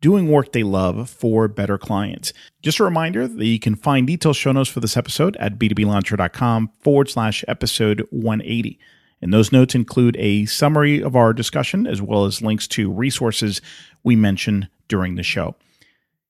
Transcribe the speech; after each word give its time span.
doing 0.00 0.28
work 0.28 0.52
they 0.52 0.62
love 0.62 1.10
for 1.10 1.48
better 1.48 1.78
clients. 1.78 2.32
Just 2.62 2.80
a 2.80 2.84
reminder 2.84 3.28
that 3.28 3.44
you 3.44 3.58
can 3.58 3.74
find 3.74 4.06
detailed 4.06 4.36
show 4.36 4.52
notes 4.52 4.70
for 4.70 4.80
this 4.80 4.96
episode 4.96 5.36
at 5.36 5.58
b2blauncher.com 5.58 6.70
forward 6.80 7.08
slash 7.08 7.44
episode 7.48 8.06
180. 8.10 8.78
And 9.22 9.34
those 9.34 9.52
notes 9.52 9.74
include 9.74 10.16
a 10.18 10.46
summary 10.46 11.02
of 11.02 11.14
our 11.14 11.32
discussion 11.32 11.86
as 11.86 12.00
well 12.00 12.24
as 12.24 12.40
links 12.40 12.66
to 12.68 12.90
resources 12.90 13.60
we 14.02 14.16
mention 14.16 14.68
during 14.88 15.16
the 15.16 15.22
show. 15.22 15.56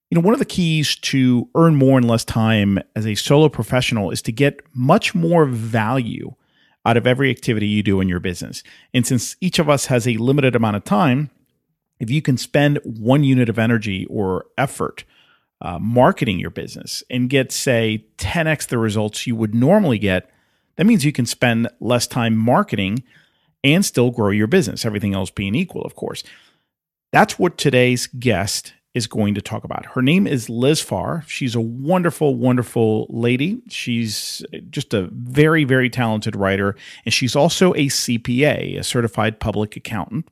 You 0.09 0.15
know, 0.15 0.25
one 0.25 0.33
of 0.33 0.39
the 0.39 0.45
keys 0.45 0.97
to 0.97 1.47
earn 1.55 1.77
more 1.77 1.97
in 1.97 2.05
less 2.05 2.25
time 2.25 2.79
as 2.97 3.07
a 3.07 3.15
solo 3.15 3.47
professional 3.47 4.11
is 4.11 4.21
to 4.23 4.33
get 4.33 4.59
much 4.73 5.15
more 5.15 5.45
value 5.45 6.35
out 6.85 6.97
of 6.97 7.07
every 7.07 7.29
activity 7.29 7.67
you 7.67 7.81
do 7.81 8.01
in 8.01 8.09
your 8.09 8.19
business. 8.19 8.61
And 8.93 9.07
since 9.07 9.37
each 9.39 9.57
of 9.57 9.69
us 9.69 9.85
has 9.85 10.05
a 10.05 10.17
limited 10.17 10.53
amount 10.53 10.75
of 10.75 10.83
time, 10.83 11.29
if 12.01 12.09
you 12.09 12.21
can 12.21 12.35
spend 12.35 12.79
one 12.83 13.23
unit 13.23 13.47
of 13.47 13.59
energy 13.59 14.07
or 14.09 14.47
effort 14.57 15.05
uh, 15.61 15.77
marketing 15.77 16.39
your 16.39 16.49
business 16.49 17.03
and 17.11 17.29
get, 17.29 17.51
say, 17.51 18.05
10x 18.17 18.67
the 18.67 18.79
results 18.79 19.27
you 19.27 19.35
would 19.35 19.53
normally 19.53 19.99
get, 19.99 20.27
that 20.77 20.85
means 20.85 21.05
you 21.05 21.11
can 21.11 21.27
spend 21.27 21.69
less 21.79 22.07
time 22.07 22.35
marketing 22.35 23.03
and 23.63 23.85
still 23.85 24.09
grow 24.09 24.31
your 24.31 24.47
business, 24.47 24.83
everything 24.83 25.13
else 25.13 25.29
being 25.29 25.53
equal, 25.53 25.83
of 25.83 25.93
course. 25.93 26.23
That's 27.11 27.37
what 27.37 27.59
today's 27.59 28.07
guest 28.07 28.73
is 28.93 29.07
going 29.07 29.33
to 29.35 29.41
talk 29.41 29.63
about. 29.63 29.85
Her 29.85 30.01
name 30.01 30.27
is 30.27 30.49
Liz 30.49 30.81
Farr. 30.81 31.23
She's 31.25 31.55
a 31.55 31.61
wonderful, 31.61 32.35
wonderful 32.35 33.07
lady. 33.09 33.61
She's 33.69 34.43
just 34.69 34.93
a 34.93 35.03
very, 35.13 35.63
very 35.63 35.89
talented 35.89 36.35
writer. 36.35 36.75
And 37.05 37.13
she's 37.13 37.35
also 37.35 37.73
a 37.73 37.87
CPA, 37.87 38.77
a 38.77 38.83
certified 38.83 39.39
public 39.39 39.77
accountant. 39.77 40.27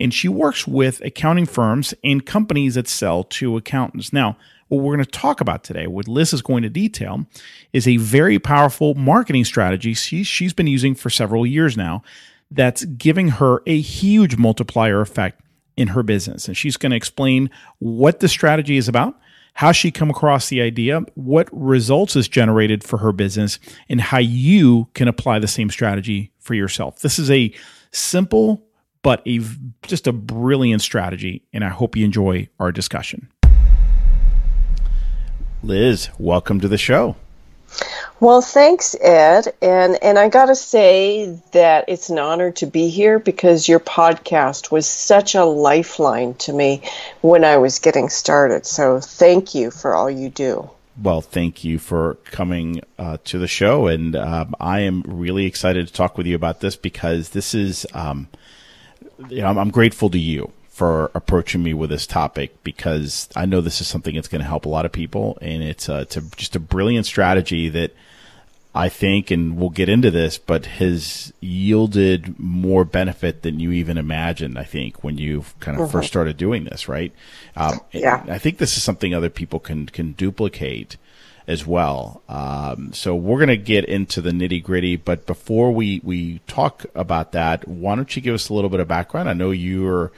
And 0.00 0.12
she 0.12 0.28
works 0.28 0.66
with 0.66 1.00
accounting 1.02 1.46
firms 1.46 1.94
and 2.02 2.26
companies 2.26 2.74
that 2.74 2.88
sell 2.88 3.22
to 3.24 3.56
accountants. 3.56 4.12
Now, 4.12 4.36
what 4.66 4.82
we're 4.82 4.96
going 4.96 5.04
to 5.04 5.10
talk 5.10 5.40
about 5.40 5.62
today, 5.62 5.86
what 5.86 6.08
Liz 6.08 6.32
is 6.32 6.42
going 6.42 6.62
to 6.64 6.70
detail, 6.70 7.26
is 7.72 7.86
a 7.86 7.98
very 7.98 8.38
powerful 8.38 8.94
marketing 8.94 9.44
strategy 9.44 9.94
she, 9.94 10.24
she's 10.24 10.54
been 10.54 10.66
using 10.66 10.94
for 10.94 11.10
several 11.10 11.46
years 11.46 11.76
now 11.76 12.02
that's 12.50 12.84
giving 12.84 13.28
her 13.28 13.62
a 13.66 13.80
huge 13.80 14.36
multiplier 14.36 15.00
effect 15.00 15.40
in 15.82 15.88
her 15.88 16.02
business. 16.04 16.46
And 16.46 16.56
she's 16.56 16.76
going 16.76 16.90
to 16.90 16.96
explain 16.96 17.50
what 17.80 18.20
the 18.20 18.28
strategy 18.28 18.76
is 18.76 18.86
about, 18.88 19.18
how 19.54 19.72
she 19.72 19.90
come 19.90 20.08
across 20.08 20.48
the 20.48 20.62
idea, 20.62 21.00
what 21.14 21.48
results 21.52 22.14
is 22.14 22.28
generated 22.28 22.84
for 22.84 22.98
her 22.98 23.12
business, 23.12 23.58
and 23.88 24.00
how 24.00 24.18
you 24.18 24.88
can 24.94 25.08
apply 25.08 25.40
the 25.40 25.48
same 25.48 25.68
strategy 25.68 26.30
for 26.38 26.54
yourself. 26.54 27.00
This 27.00 27.18
is 27.18 27.30
a 27.30 27.52
simple 27.90 28.64
but 29.02 29.20
a 29.26 29.40
just 29.82 30.06
a 30.06 30.12
brilliant 30.12 30.80
strategy 30.80 31.42
and 31.52 31.64
I 31.64 31.68
hope 31.68 31.96
you 31.96 32.04
enjoy 32.04 32.48
our 32.60 32.70
discussion. 32.70 33.28
Liz, 35.64 36.10
welcome 36.18 36.60
to 36.60 36.68
the 36.68 36.78
show. 36.78 37.16
Well, 38.20 38.40
thanks, 38.40 38.94
Ed. 39.00 39.52
And 39.60 39.98
and 40.02 40.18
I 40.18 40.28
got 40.28 40.46
to 40.46 40.54
say 40.54 41.38
that 41.52 41.86
it's 41.88 42.08
an 42.08 42.18
honor 42.18 42.52
to 42.52 42.66
be 42.66 42.88
here 42.88 43.18
because 43.18 43.68
your 43.68 43.80
podcast 43.80 44.70
was 44.70 44.86
such 44.86 45.34
a 45.34 45.44
lifeline 45.44 46.34
to 46.34 46.52
me 46.52 46.82
when 47.20 47.44
I 47.44 47.56
was 47.56 47.78
getting 47.80 48.08
started. 48.08 48.64
So 48.64 49.00
thank 49.00 49.54
you 49.54 49.70
for 49.70 49.94
all 49.94 50.10
you 50.10 50.28
do. 50.28 50.70
Well, 51.02 51.20
thank 51.22 51.64
you 51.64 51.78
for 51.78 52.14
coming 52.26 52.82
uh, 52.98 53.16
to 53.24 53.38
the 53.38 53.48
show, 53.48 53.86
and 53.86 54.14
um, 54.14 54.54
I 54.60 54.80
am 54.80 55.02
really 55.06 55.46
excited 55.46 55.86
to 55.86 55.92
talk 55.92 56.18
with 56.18 56.26
you 56.26 56.36
about 56.36 56.60
this 56.60 56.76
because 56.76 57.30
this 57.30 57.54
is, 57.54 57.86
um, 57.94 58.28
you 59.30 59.40
know, 59.40 59.46
I'm, 59.46 59.58
I'm 59.58 59.70
grateful 59.70 60.10
to 60.10 60.18
you 60.18 60.52
for 60.72 61.10
approaching 61.14 61.62
me 61.62 61.74
with 61.74 61.90
this 61.90 62.06
topic 62.06 62.64
because 62.64 63.28
I 63.36 63.44
know 63.44 63.60
this 63.60 63.82
is 63.82 63.86
something 63.86 64.14
that's 64.14 64.28
going 64.28 64.40
to 64.40 64.48
help 64.48 64.64
a 64.64 64.70
lot 64.70 64.86
of 64.86 64.92
people, 64.92 65.36
and 65.42 65.62
it's, 65.62 65.88
uh, 65.88 66.00
it's 66.02 66.16
a, 66.16 66.22
just 66.36 66.56
a 66.56 66.60
brilliant 66.60 67.04
strategy 67.04 67.68
that 67.68 67.92
I 68.74 68.88
think, 68.88 69.30
and 69.30 69.58
we'll 69.58 69.68
get 69.68 69.90
into 69.90 70.10
this, 70.10 70.38
but 70.38 70.64
has 70.64 71.32
yielded 71.40 72.38
more 72.40 72.86
benefit 72.86 73.42
than 73.42 73.60
you 73.60 73.70
even 73.72 73.98
imagined. 73.98 74.58
I 74.58 74.64
think 74.64 75.04
when 75.04 75.18
you 75.18 75.44
kind 75.60 75.76
of 75.76 75.84
mm-hmm. 75.84 75.92
first 75.92 76.08
started 76.08 76.38
doing 76.38 76.64
this, 76.64 76.88
right? 76.88 77.12
Um, 77.54 77.80
yeah. 77.90 78.24
I 78.28 78.38
think 78.38 78.56
this 78.56 78.78
is 78.78 78.82
something 78.82 79.14
other 79.14 79.28
people 79.28 79.60
can 79.60 79.86
can 79.86 80.12
duplicate 80.12 80.96
as 81.46 81.66
well. 81.66 82.22
Um, 82.30 82.94
so 82.94 83.14
we're 83.14 83.38
going 83.38 83.48
to 83.48 83.56
get 83.58 83.84
into 83.84 84.22
the 84.22 84.30
nitty 84.30 84.62
gritty, 84.62 84.96
but 84.96 85.26
before 85.26 85.70
we 85.70 86.00
we 86.02 86.38
talk 86.46 86.86
about 86.94 87.32
that, 87.32 87.68
why 87.68 87.94
don't 87.94 88.16
you 88.16 88.22
give 88.22 88.34
us 88.34 88.48
a 88.48 88.54
little 88.54 88.70
bit 88.70 88.80
of 88.80 88.88
background? 88.88 89.28
I 89.28 89.34
know 89.34 89.50
you're 89.50 90.12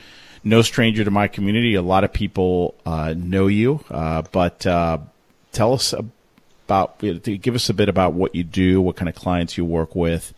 no 0.45 0.63
stranger 0.63 1.05
to 1.05 1.11
my 1.11 1.27
community. 1.27 1.75
A 1.75 1.83
lot 1.83 2.05
of 2.05 2.13
people 2.13 2.75
uh, 2.85 3.15
know 3.17 3.47
you, 3.47 3.85
uh, 3.91 4.23
but 4.31 4.67
uh, 4.67 4.99
tell 5.53 5.73
us 5.73 5.95
about 6.67 6.99
give 6.99 7.55
us 7.55 7.69
a 7.69 7.75
bit 7.75 7.89
about 7.89 8.13
what 8.13 8.35
you 8.35 8.45
do, 8.45 8.81
what 8.81 8.97
kind 8.97 9.09
of 9.09 9.15
clients 9.15 9.57
you 9.57 9.65
work 9.65 9.95
with, 9.95 10.35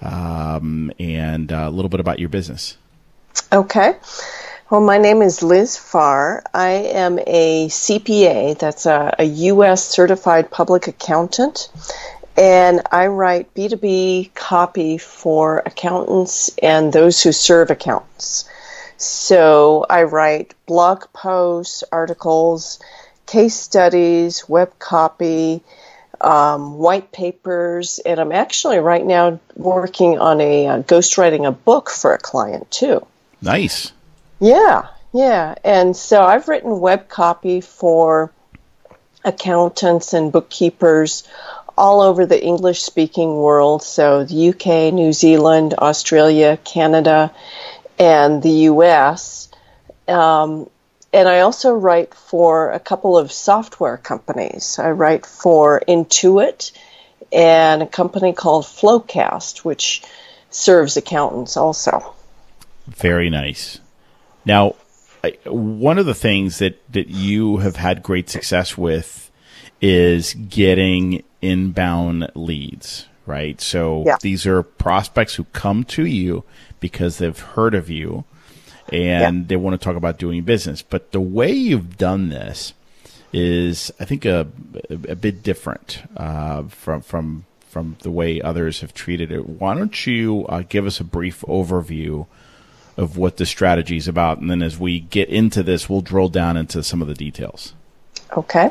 um, 0.00 0.92
and 0.98 1.52
uh, 1.52 1.64
a 1.66 1.70
little 1.70 1.88
bit 1.88 2.00
about 2.00 2.18
your 2.18 2.28
business. 2.28 2.76
Okay. 3.52 3.94
Well, 4.70 4.80
my 4.80 4.98
name 4.98 5.22
is 5.22 5.42
Liz 5.42 5.76
Farr. 5.76 6.42
I 6.52 6.70
am 6.70 7.18
a 7.18 7.68
CPA, 7.68 8.58
that's 8.58 8.86
a, 8.86 9.14
a 9.18 9.24
U.S. 9.24 9.86
certified 9.86 10.50
public 10.50 10.88
accountant, 10.88 11.68
and 12.36 12.80
I 12.90 13.08
write 13.08 13.54
B2B 13.54 14.34
copy 14.34 14.98
for 14.98 15.62
accountants 15.66 16.50
and 16.62 16.92
those 16.92 17.22
who 17.22 17.30
serve 17.30 17.70
accountants. 17.70 18.48
So 18.96 19.84
I 19.88 20.04
write 20.04 20.54
blog 20.66 21.04
posts, 21.12 21.84
articles, 21.90 22.78
case 23.26 23.54
studies, 23.54 24.48
web 24.48 24.78
copy, 24.78 25.62
um, 26.20 26.78
white 26.78 27.12
papers, 27.12 27.98
and 28.04 28.18
I'm 28.20 28.32
actually 28.32 28.78
right 28.78 29.04
now 29.04 29.40
working 29.56 30.18
on 30.18 30.40
a 30.40 30.66
uh, 30.66 30.82
ghostwriting 30.82 31.46
a 31.46 31.52
book 31.52 31.90
for 31.90 32.14
a 32.14 32.18
client 32.18 32.70
too. 32.70 33.06
Nice. 33.42 33.92
Yeah, 34.40 34.86
yeah. 35.12 35.54
And 35.64 35.96
so 35.96 36.22
I've 36.22 36.48
written 36.48 36.80
web 36.80 37.08
copy 37.08 37.60
for 37.60 38.32
accountants 39.24 40.12
and 40.12 40.32
bookkeepers 40.32 41.24
all 41.76 42.00
over 42.00 42.24
the 42.24 42.42
English 42.42 42.82
speaking 42.82 43.36
world. 43.36 43.82
So 43.82 44.24
the 44.24 44.50
UK, 44.50 44.92
New 44.92 45.12
Zealand, 45.12 45.74
Australia, 45.74 46.58
Canada, 46.64 47.32
and 47.98 48.42
the 48.42 48.68
US. 48.70 49.48
Um, 50.08 50.68
and 51.12 51.28
I 51.28 51.40
also 51.40 51.72
write 51.72 52.14
for 52.14 52.72
a 52.72 52.80
couple 52.80 53.16
of 53.16 53.30
software 53.30 53.96
companies. 53.96 54.78
I 54.78 54.90
write 54.90 55.24
for 55.24 55.80
Intuit 55.86 56.72
and 57.32 57.82
a 57.82 57.86
company 57.86 58.32
called 58.32 58.64
FloQast, 58.64 59.58
which 59.58 60.02
serves 60.50 60.96
accountants 60.96 61.56
also. 61.56 62.14
Very 62.86 63.30
nice. 63.30 63.80
Now, 64.44 64.74
one 65.44 65.98
of 65.98 66.06
the 66.06 66.14
things 66.14 66.58
that, 66.58 66.80
that 66.92 67.08
you 67.08 67.58
have 67.58 67.76
had 67.76 68.02
great 68.02 68.28
success 68.28 68.76
with 68.76 69.30
is 69.80 70.34
getting 70.34 71.22
inbound 71.40 72.30
leads, 72.34 73.06
right? 73.26 73.60
So 73.60 74.04
yeah. 74.06 74.16
these 74.20 74.46
are 74.46 74.62
prospects 74.62 75.34
who 75.34 75.44
come 75.44 75.84
to 75.84 76.04
you 76.04 76.44
because 76.84 77.16
they've 77.16 77.38
heard 77.38 77.74
of 77.74 77.88
you 77.88 78.24
and 78.92 79.38
yeah. 79.38 79.44
they 79.46 79.56
want 79.56 79.72
to 79.72 79.82
talk 79.82 79.96
about 79.96 80.18
doing 80.18 80.42
business. 80.42 80.82
But 80.82 81.12
the 81.12 81.20
way 81.20 81.50
you've 81.50 81.96
done 81.96 82.28
this 82.28 82.74
is, 83.32 83.90
I 83.98 84.04
think, 84.04 84.26
a, 84.26 84.46
a 84.90 85.16
bit 85.16 85.42
different 85.42 86.02
uh, 86.14 86.64
from 86.64 87.00
from 87.00 87.46
from 87.70 87.96
the 88.02 88.10
way 88.10 88.38
others 88.38 88.82
have 88.82 88.92
treated 88.92 89.32
it. 89.32 89.48
Why 89.48 89.74
don't 89.74 90.06
you 90.06 90.44
uh, 90.50 90.62
give 90.68 90.84
us 90.84 91.00
a 91.00 91.04
brief 91.04 91.40
overview 91.48 92.26
of 92.98 93.16
what 93.16 93.38
the 93.38 93.46
strategy 93.46 93.96
is 93.96 94.06
about, 94.06 94.40
and 94.42 94.50
then 94.50 94.60
as 94.60 94.78
we 94.78 95.00
get 95.00 95.30
into 95.30 95.62
this, 95.62 95.88
we'll 95.88 96.02
drill 96.02 96.28
down 96.28 96.58
into 96.58 96.82
some 96.82 97.00
of 97.00 97.08
the 97.08 97.14
details. 97.14 97.72
Okay. 98.36 98.70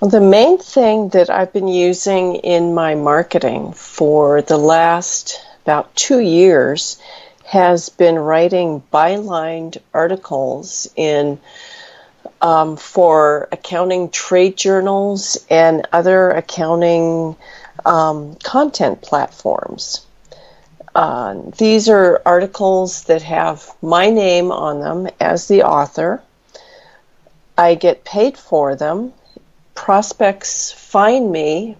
Well, 0.00 0.10
the 0.10 0.20
main 0.20 0.58
thing 0.58 1.10
that 1.10 1.30
I've 1.30 1.52
been 1.52 1.68
using 1.68 2.34
in 2.42 2.74
my 2.74 2.96
marketing 2.96 3.72
for 3.74 4.42
the 4.42 4.58
last 4.58 5.40
about 5.64 5.94
two 5.94 6.20
years 6.20 7.00
has 7.44 7.88
been 7.88 8.16
writing 8.18 8.82
bylined 8.92 9.78
articles 9.92 10.88
in 10.96 11.38
um, 12.40 12.76
for 12.76 13.48
accounting 13.52 14.10
trade 14.10 14.56
journals 14.56 15.44
and 15.50 15.86
other 15.92 16.30
accounting 16.30 17.36
um, 17.84 18.36
content 18.36 19.02
platforms. 19.02 20.06
Uh, 20.94 21.34
these 21.58 21.88
are 21.88 22.22
articles 22.26 23.04
that 23.04 23.22
have 23.22 23.68
my 23.82 24.10
name 24.10 24.50
on 24.50 24.80
them 24.80 25.08
as 25.20 25.48
the 25.48 25.62
author. 25.62 26.22
I 27.56 27.74
get 27.74 28.04
paid 28.04 28.36
for 28.36 28.74
them. 28.74 29.12
Prospects 29.74 30.72
find 30.72 31.30
me 31.30 31.76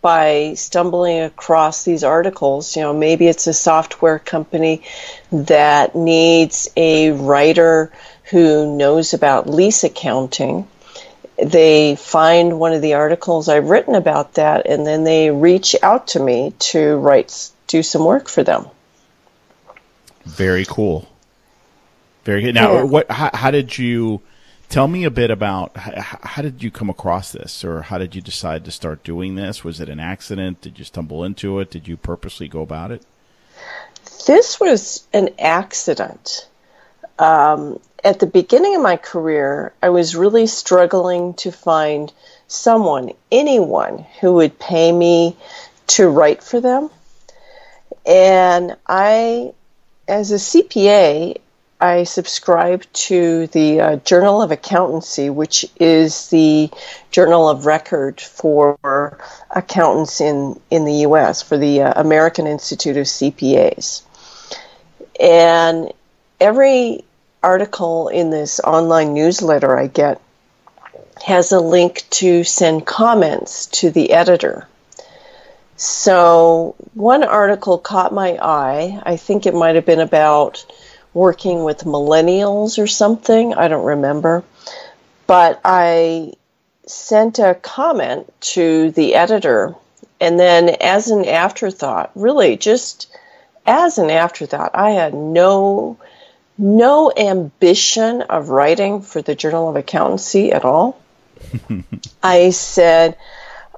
by 0.00 0.54
stumbling 0.54 1.20
across 1.20 1.84
these 1.84 2.04
articles. 2.04 2.76
You 2.76 2.82
know, 2.82 2.94
maybe 2.94 3.26
it's 3.26 3.46
a 3.46 3.52
software 3.52 4.18
company 4.18 4.82
that 5.30 5.94
needs 5.94 6.68
a 6.76 7.10
writer 7.10 7.92
who 8.30 8.76
knows 8.76 9.12
about 9.12 9.48
lease 9.48 9.84
accounting. 9.84 10.66
They 11.42 11.96
find 11.96 12.58
one 12.58 12.72
of 12.72 12.82
the 12.82 12.94
articles 12.94 13.48
I've 13.48 13.70
written 13.70 13.94
about 13.94 14.34
that, 14.34 14.66
and 14.66 14.86
then 14.86 15.04
they 15.04 15.30
reach 15.30 15.74
out 15.82 16.08
to 16.08 16.20
me 16.20 16.52
to 16.58 16.96
write, 16.96 17.50
do 17.66 17.82
some 17.82 18.04
work 18.04 18.28
for 18.28 18.42
them. 18.42 18.66
Very 20.24 20.64
cool. 20.66 21.08
Very 22.24 22.42
good. 22.42 22.54
Now, 22.54 22.74
yeah. 22.74 22.82
what? 22.82 23.10
How, 23.10 23.30
how 23.32 23.50
did 23.50 23.76
you? 23.76 24.20
Tell 24.70 24.86
me 24.86 25.02
a 25.02 25.10
bit 25.10 25.32
about 25.32 25.76
how, 25.76 26.18
how, 26.22 26.42
did 26.42 26.62
you 26.62 26.70
come 26.70 26.88
across 26.88 27.32
this, 27.32 27.64
or 27.64 27.82
how 27.82 27.98
did 27.98 28.14
you 28.14 28.22
decide 28.22 28.64
to 28.64 28.70
start 28.70 29.02
doing 29.02 29.34
this? 29.34 29.64
Was 29.64 29.80
it 29.80 29.88
an 29.88 29.98
accident? 29.98 30.60
Did 30.60 30.78
you 30.78 30.84
stumble 30.84 31.24
into 31.24 31.58
it? 31.58 31.72
Did 31.72 31.88
you 31.88 31.96
purposely 31.96 32.46
go 32.46 32.62
about 32.62 32.92
it? 32.92 33.04
This 34.28 34.60
was 34.60 35.04
an 35.12 35.30
accident. 35.40 36.46
Um, 37.18 37.80
at 38.04 38.20
the 38.20 38.28
beginning 38.28 38.76
of 38.76 38.82
my 38.82 38.96
career, 38.96 39.72
I 39.82 39.88
was 39.88 40.14
really 40.14 40.46
struggling 40.46 41.34
to 41.34 41.50
find 41.50 42.12
someone, 42.46 43.10
anyone, 43.32 44.06
who 44.20 44.34
would 44.34 44.56
pay 44.56 44.92
me 44.92 45.36
to 45.88 46.08
write 46.08 46.44
for 46.44 46.60
them. 46.60 46.90
And 48.06 48.76
I, 48.86 49.52
as 50.06 50.30
a 50.30 50.36
CPA, 50.36 51.38
I 51.80 52.04
subscribe 52.04 52.84
to 52.92 53.46
the 53.48 53.80
uh, 53.80 53.96
Journal 53.96 54.42
of 54.42 54.50
Accountancy, 54.50 55.30
which 55.30 55.64
is 55.76 56.28
the 56.28 56.70
journal 57.10 57.48
of 57.48 57.64
record 57.64 58.20
for 58.20 59.18
accountants 59.50 60.20
in, 60.20 60.60
in 60.70 60.84
the 60.84 60.94
U.S., 61.08 61.42
for 61.42 61.56
the 61.56 61.82
uh, 61.82 61.92
American 61.96 62.46
Institute 62.46 62.98
of 62.98 63.06
CPAs. 63.06 64.02
And 65.18 65.92
every 66.38 67.04
article 67.42 68.08
in 68.08 68.30
this 68.30 68.60
online 68.60 69.14
newsletter 69.14 69.76
I 69.76 69.86
get 69.86 70.20
has 71.24 71.52
a 71.52 71.60
link 71.60 72.04
to 72.10 72.44
send 72.44 72.86
comments 72.86 73.66
to 73.66 73.90
the 73.90 74.12
editor. 74.12 74.66
So 75.76 76.74
one 76.92 77.24
article 77.24 77.78
caught 77.78 78.12
my 78.12 78.38
eye. 78.42 79.00
I 79.02 79.16
think 79.16 79.46
it 79.46 79.54
might 79.54 79.76
have 79.76 79.86
been 79.86 80.00
about 80.00 80.64
working 81.12 81.64
with 81.64 81.84
millennials 81.84 82.82
or 82.82 82.86
something. 82.86 83.54
I 83.54 83.68
don't 83.68 83.84
remember. 83.84 84.44
But 85.26 85.60
I 85.64 86.32
sent 86.86 87.38
a 87.38 87.54
comment 87.54 88.32
to 88.40 88.90
the 88.90 89.14
editor, 89.14 89.74
and 90.20 90.38
then 90.38 90.68
as 90.80 91.10
an 91.10 91.24
afterthought, 91.24 92.10
really 92.14 92.56
just 92.56 93.08
as 93.66 93.98
an 93.98 94.10
afterthought, 94.10 94.72
I 94.74 94.90
had 94.90 95.14
no 95.14 95.98
no 96.58 97.10
ambition 97.16 98.20
of 98.22 98.50
writing 98.50 99.00
for 99.00 99.22
the 99.22 99.34
Journal 99.34 99.70
of 99.70 99.76
Accountancy 99.76 100.52
at 100.52 100.64
all. 100.64 101.00
I 102.22 102.50
said, 102.50 103.16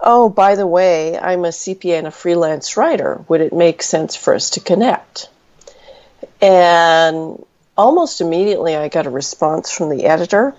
Oh, 0.01 0.29
by 0.29 0.57
the 0.57 0.67
way, 0.67 1.17
I'm 1.17 1.45
a 1.45 1.49
CPA 1.49 1.99
and 1.99 2.07
a 2.09 2.11
freelance 2.11 2.77
writer. 2.77 3.25
Would 3.29 3.41
it 3.41 3.53
make 3.53 3.85
sense 3.85 4.17
for 4.17 4.35
us 4.35 4.51
to 4.51 4.61
connect? 4.61 5.29
And 6.43 7.45
almost 7.79 8.21
immediately, 8.21 8.75
I 8.75 8.89
got 8.89 9.07
a 9.07 9.11
response 9.11 9.71
from 9.71 9.91
the 9.91 10.05
editor. 10.05 10.55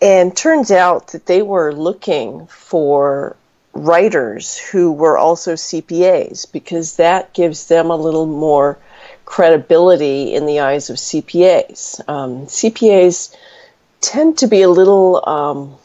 And 0.00 0.34
turns 0.34 0.70
out 0.70 1.08
that 1.08 1.26
they 1.26 1.42
were 1.42 1.74
looking 1.74 2.46
for 2.46 3.36
writers 3.74 4.56
who 4.56 4.92
were 4.92 5.18
also 5.18 5.54
CPAs 5.54 6.50
because 6.50 6.96
that 6.96 7.34
gives 7.34 7.66
them 7.66 7.90
a 7.90 7.96
little 7.96 8.26
more 8.26 8.78
credibility 9.26 10.34
in 10.34 10.46
the 10.46 10.60
eyes 10.60 10.90
of 10.90 10.96
CPAs. 10.96 12.00
Um, 12.08 12.46
CPAs 12.46 13.36
tend 14.00 14.38
to 14.38 14.46
be 14.46 14.62
a 14.62 14.70
little 14.70 15.22
um, 15.28 15.76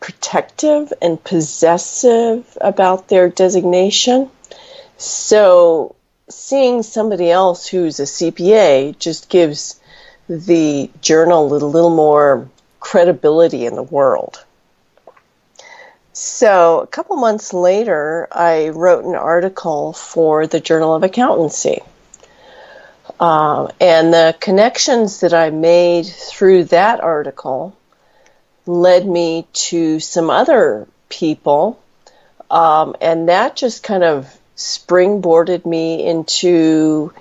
protective 0.00 0.92
and 1.00 1.22
possessive 1.22 2.58
about 2.60 3.08
their 3.08 3.28
designation. 3.28 4.30
So 4.98 5.96
seeing 6.34 6.82
somebody 6.82 7.30
else 7.30 7.66
who's 7.66 8.00
a 8.00 8.04
CPA 8.04 8.98
just 8.98 9.28
gives 9.28 9.80
the 10.28 10.90
journal 11.00 11.52
a 11.52 11.56
little 11.56 11.94
more 11.94 12.48
credibility 12.80 13.66
in 13.66 13.74
the 13.74 13.82
world. 13.82 14.44
So, 16.12 16.80
a 16.80 16.86
couple 16.86 17.16
months 17.16 17.54
later, 17.54 18.28
I 18.30 18.68
wrote 18.68 19.04
an 19.04 19.14
article 19.14 19.92
for 19.92 20.46
the 20.46 20.60
Journal 20.60 20.94
of 20.94 21.02
Accountancy. 21.02 21.80
Uh, 23.18 23.68
and 23.80 24.12
the 24.12 24.36
connections 24.38 25.20
that 25.20 25.32
I 25.32 25.50
made 25.50 26.06
through 26.06 26.64
that 26.64 27.00
article 27.00 27.76
led 28.66 29.06
me 29.06 29.46
to 29.52 30.00
some 30.00 30.28
other 30.28 30.86
people. 31.08 31.80
Um, 32.50 32.94
and 33.00 33.28
that 33.28 33.56
just 33.56 33.82
kind 33.82 34.04
of 34.04 34.38
springboarded 34.62 35.66
me 35.66 36.06
into 36.06 37.12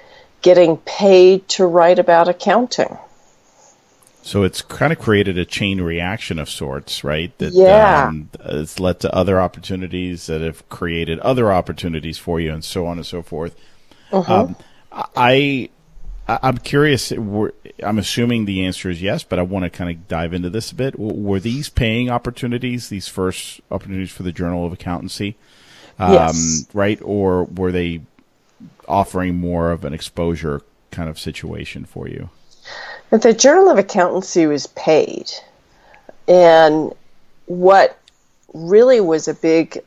getting 0.41 0.77
paid 0.77 1.47
to 1.49 1.65
write 1.65 1.99
about 1.99 2.27
accounting. 2.27 2.97
So 4.23 4.43
it's 4.43 4.61
kind 4.61 4.93
of 4.93 4.99
created 4.99 5.37
a 5.37 5.45
chain 5.45 5.81
reaction 5.81 6.37
of 6.37 6.49
sorts, 6.49 7.03
right? 7.03 7.35
That 7.39 7.53
yeah. 7.53 8.07
um, 8.07 8.29
it's 8.39 8.79
led 8.79 8.99
to 8.99 9.13
other 9.13 9.41
opportunities 9.41 10.27
that 10.27 10.41
have 10.41 10.67
created 10.69 11.19
other 11.19 11.51
opportunities 11.51 12.19
for 12.19 12.39
you, 12.39 12.53
and 12.53 12.63
so 12.63 12.85
on 12.85 12.97
and 12.97 13.05
so 13.05 13.23
forth. 13.23 13.55
Uh-huh. 14.11 14.43
Um, 14.43 14.55
I 14.91 15.69
I'm 16.27 16.59
curious. 16.59 17.11
I'm 17.11 17.97
assuming 17.97 18.45
the 18.45 18.65
answer 18.65 18.89
is 18.89 19.01
yes, 19.01 19.23
but 19.23 19.39
I 19.39 19.41
want 19.41 19.63
to 19.63 19.69
kind 19.69 19.89
of 19.89 20.07
dive 20.07 20.33
into 20.33 20.49
this 20.49 20.71
a 20.71 20.75
bit. 20.75 20.99
Were 20.99 21.39
these 21.39 21.69
paying 21.69 22.09
opportunities, 22.09 22.89
these 22.89 23.07
first 23.07 23.59
opportunities 23.71 24.11
for 24.11 24.23
the 24.23 24.31
Journal 24.31 24.65
of 24.65 24.71
Accountancy? 24.71 25.35
Um, 26.01 26.13
yes. 26.13 26.65
Right? 26.73 26.99
Or 27.03 27.45
were 27.45 27.71
they 27.71 28.01
offering 28.87 29.39
more 29.39 29.71
of 29.71 29.85
an 29.85 29.93
exposure 29.93 30.61
kind 30.89 31.09
of 31.09 31.19
situation 31.19 31.85
for 31.85 32.07
you? 32.07 32.29
The 33.11 33.33
Journal 33.33 33.69
of 33.69 33.77
Accountancy 33.77 34.47
was 34.47 34.67
paid. 34.67 35.31
And 36.27 36.93
what 37.45 37.97
really 38.53 38.99
was 38.99 39.27
a 39.27 39.33
big 39.33 39.83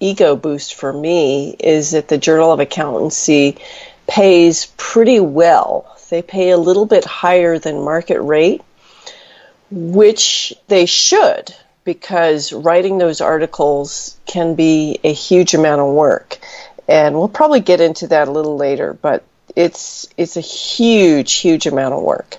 ego 0.00 0.34
boost 0.34 0.74
for 0.74 0.92
me 0.92 1.54
is 1.60 1.92
that 1.92 2.08
the 2.08 2.18
Journal 2.18 2.52
of 2.52 2.60
Accountancy 2.60 3.58
pays 4.08 4.66
pretty 4.76 5.20
well. 5.20 5.96
They 6.10 6.22
pay 6.22 6.50
a 6.50 6.58
little 6.58 6.86
bit 6.86 7.04
higher 7.04 7.58
than 7.58 7.84
market 7.84 8.20
rate, 8.20 8.62
which 9.70 10.52
they 10.68 10.86
should 10.86 11.54
because 11.84 12.52
writing 12.52 12.98
those 12.98 13.20
articles 13.20 14.18
can 14.26 14.54
be 14.54 14.98
a 15.02 15.12
huge 15.12 15.54
amount 15.54 15.80
of 15.80 15.92
work. 15.92 16.38
And 16.88 17.14
we'll 17.16 17.28
probably 17.28 17.60
get 17.60 17.80
into 17.80 18.08
that 18.08 18.28
a 18.28 18.30
little 18.30 18.56
later, 18.56 18.92
but 18.92 19.24
it's 19.54 20.08
it's 20.16 20.36
a 20.36 20.40
huge, 20.40 21.34
huge 21.34 21.66
amount 21.66 21.94
of 21.94 22.02
work. 22.02 22.38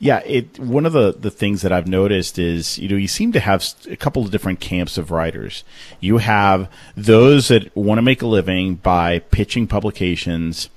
Yeah, 0.00 0.18
it 0.24 0.58
one 0.58 0.86
of 0.86 0.92
the 0.92 1.12
the 1.12 1.30
things 1.30 1.62
that 1.62 1.72
I've 1.72 1.88
noticed 1.88 2.38
is 2.38 2.78
you 2.78 2.88
know 2.88 2.96
you 2.96 3.08
seem 3.08 3.32
to 3.32 3.40
have 3.40 3.66
a 3.90 3.96
couple 3.96 4.22
of 4.22 4.30
different 4.30 4.60
camps 4.60 4.96
of 4.96 5.10
writers. 5.10 5.64
You 6.00 6.18
have 6.18 6.70
those 6.96 7.48
that 7.48 7.74
want 7.76 7.98
to 7.98 8.02
make 8.02 8.22
a 8.22 8.26
living 8.26 8.76
by 8.76 9.18
pitching 9.18 9.66
publications 9.66 10.70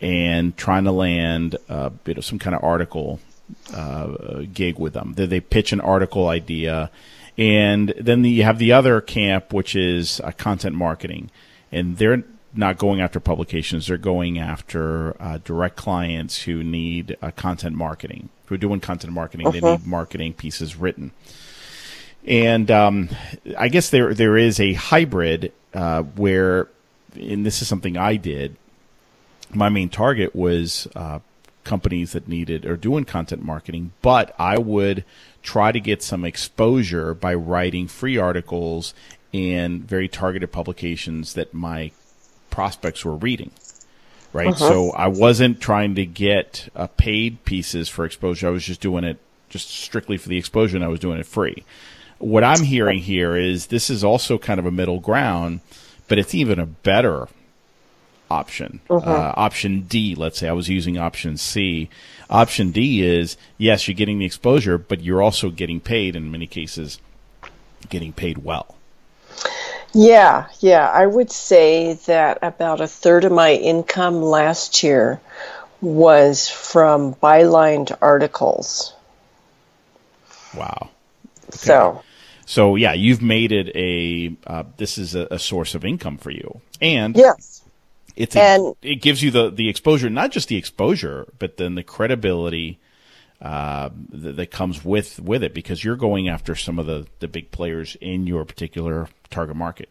and 0.00 0.56
trying 0.56 0.84
to 0.84 0.92
land 0.92 1.56
uh, 1.68 1.90
you 2.06 2.14
know 2.14 2.20
some 2.20 2.38
kind 2.38 2.56
of 2.56 2.64
article 2.64 3.20
uh, 3.72 4.42
gig 4.52 4.78
with 4.78 4.92
them. 4.92 5.14
They, 5.14 5.26
they 5.26 5.40
pitch 5.40 5.72
an 5.72 5.80
article 5.80 6.28
idea, 6.28 6.90
and 7.36 7.94
then 8.00 8.22
the, 8.22 8.30
you 8.30 8.42
have 8.44 8.58
the 8.58 8.72
other 8.72 9.00
camp, 9.00 9.52
which 9.52 9.76
is 9.76 10.20
uh, 10.20 10.32
content 10.32 10.74
marketing, 10.74 11.30
and 11.70 11.96
they're 11.96 12.24
not 12.54 12.78
going 12.78 13.00
after 13.00 13.20
publications; 13.20 13.86
they're 13.86 13.98
going 13.98 14.38
after 14.38 15.20
uh, 15.22 15.38
direct 15.44 15.76
clients 15.76 16.42
who 16.42 16.62
need 16.62 17.16
uh, 17.22 17.30
content 17.32 17.76
marketing, 17.76 18.28
who 18.46 18.54
are 18.54 18.58
doing 18.58 18.80
content 18.80 19.12
marketing. 19.12 19.46
Uh-huh. 19.46 19.60
They 19.60 19.70
need 19.72 19.86
marketing 19.86 20.34
pieces 20.34 20.76
written, 20.76 21.12
and 22.26 22.70
um, 22.70 23.08
I 23.56 23.68
guess 23.68 23.90
there 23.90 24.14
there 24.14 24.36
is 24.36 24.60
a 24.60 24.72
hybrid 24.72 25.52
uh, 25.74 26.02
where, 26.02 26.68
and 27.14 27.44
this 27.44 27.62
is 27.62 27.68
something 27.68 27.96
I 27.96 28.16
did. 28.16 28.56
My 29.54 29.68
main 29.68 29.88
target 29.88 30.34
was 30.34 30.88
uh, 30.94 31.20
companies 31.68 32.12
that 32.12 32.26
needed 32.26 32.64
or 32.64 32.78
doing 32.78 33.04
content 33.04 33.44
marketing, 33.44 33.92
but 34.00 34.34
I 34.38 34.56
would 34.56 35.04
try 35.42 35.70
to 35.70 35.78
get 35.78 36.02
some 36.02 36.24
exposure 36.24 37.12
by 37.12 37.34
writing 37.34 37.86
free 37.88 38.16
articles 38.16 38.94
in 39.32 39.82
very 39.82 40.08
targeted 40.08 40.50
publications 40.50 41.34
that 41.34 41.52
my 41.52 41.92
prospects 42.48 43.04
were 43.04 43.16
reading. 43.16 43.50
Right. 44.32 44.48
Uh-huh. 44.48 44.68
So 44.68 44.90
I 44.92 45.08
wasn't 45.08 45.60
trying 45.60 45.94
to 45.96 46.06
get 46.06 46.70
uh, 46.74 46.86
paid 46.86 47.44
pieces 47.44 47.90
for 47.90 48.06
exposure. 48.06 48.48
I 48.48 48.50
was 48.50 48.64
just 48.64 48.80
doing 48.80 49.04
it 49.04 49.18
just 49.50 49.68
strictly 49.68 50.16
for 50.16 50.30
the 50.30 50.38
exposure 50.38 50.76
and 50.76 50.84
I 50.84 50.88
was 50.88 51.00
doing 51.00 51.18
it 51.18 51.26
free. 51.26 51.64
What 52.18 52.44
I'm 52.44 52.62
hearing 52.62 53.00
here 53.00 53.36
is 53.36 53.66
this 53.66 53.90
is 53.90 54.02
also 54.02 54.38
kind 54.38 54.58
of 54.58 54.64
a 54.64 54.70
middle 54.70 55.00
ground, 55.00 55.60
but 56.08 56.18
it's 56.18 56.34
even 56.34 56.58
a 56.58 56.66
better 56.66 57.28
option. 58.30 58.80
Uh-huh. 58.90 59.10
Uh, 59.10 59.34
option 59.36 59.82
D, 59.82 60.14
let's 60.14 60.38
say 60.38 60.48
I 60.48 60.52
was 60.52 60.68
using 60.68 60.98
option 60.98 61.36
C. 61.36 61.88
Option 62.30 62.70
D 62.70 63.02
is 63.02 63.36
yes, 63.56 63.88
you're 63.88 63.94
getting 63.94 64.18
the 64.18 64.26
exposure, 64.26 64.78
but 64.78 65.02
you're 65.02 65.22
also 65.22 65.50
getting 65.50 65.80
paid 65.80 66.16
in 66.16 66.30
many 66.30 66.46
cases, 66.46 66.98
getting 67.88 68.12
paid 68.12 68.38
well. 68.38 68.74
Yeah, 69.94 70.48
yeah. 70.60 70.90
I 70.90 71.06
would 71.06 71.30
say 71.30 71.94
that 72.06 72.38
about 72.42 72.80
a 72.80 72.86
third 72.86 73.24
of 73.24 73.32
my 73.32 73.54
income 73.54 74.22
last 74.22 74.82
year 74.82 75.20
was 75.80 76.48
from 76.48 77.14
bylined 77.14 77.96
articles. 78.02 78.94
Wow. 80.54 80.90
Okay. 81.48 81.56
So. 81.56 82.02
So 82.44 82.76
yeah, 82.76 82.94
you've 82.94 83.20
made 83.20 83.52
it 83.52 83.76
a. 83.76 84.34
Uh, 84.46 84.64
this 84.78 84.96
is 84.96 85.14
a, 85.14 85.28
a, 85.30 85.38
source 85.38 85.74
of 85.74 85.84
income 85.84 86.16
for 86.16 86.30
you, 86.30 86.62
and 86.80 87.14
yes, 87.14 87.57
it's 88.18 88.34
a, 88.34 88.40
and 88.40 88.74
it 88.82 88.96
gives 88.96 89.22
you 89.22 89.30
the 89.30 89.48
the 89.48 89.68
exposure, 89.68 90.10
not 90.10 90.32
just 90.32 90.48
the 90.48 90.56
exposure, 90.56 91.28
but 91.38 91.56
then 91.56 91.76
the 91.76 91.84
credibility 91.84 92.80
uh, 93.40 93.90
that, 94.10 94.36
that, 94.36 94.50
comes 94.50 94.84
with 94.84 95.20
with 95.20 95.44
it 95.44 95.54
because 95.54 95.84
you're 95.84 95.96
going 95.96 96.28
after 96.28 96.56
some 96.56 96.80
of 96.80 96.86
the 96.86 97.06
the 97.20 97.28
big 97.28 97.52
players 97.52 97.96
in 98.00 98.26
your 98.26 98.44
particular 98.44 99.08
target 99.30 99.54
market. 99.54 99.88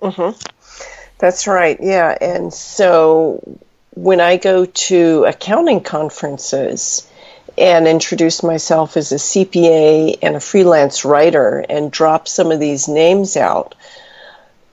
Mm-hmm. 0.00 0.40
That's 1.18 1.46
right. 1.46 1.78
Yeah, 1.78 2.16
and 2.18 2.52
so 2.52 3.58
when 3.94 4.20
I 4.20 4.38
go 4.38 4.64
to 4.64 5.24
accounting 5.28 5.82
conferences 5.82 7.06
and 7.58 7.86
introduce 7.86 8.42
myself 8.42 8.96
as 8.96 9.12
a 9.12 9.16
CPA 9.16 10.18
and 10.22 10.34
a 10.34 10.40
freelance 10.40 11.04
writer 11.04 11.58
and 11.68 11.92
drop 11.92 12.26
some 12.26 12.52
of 12.52 12.60
these 12.60 12.88
names 12.88 13.36
out, 13.36 13.74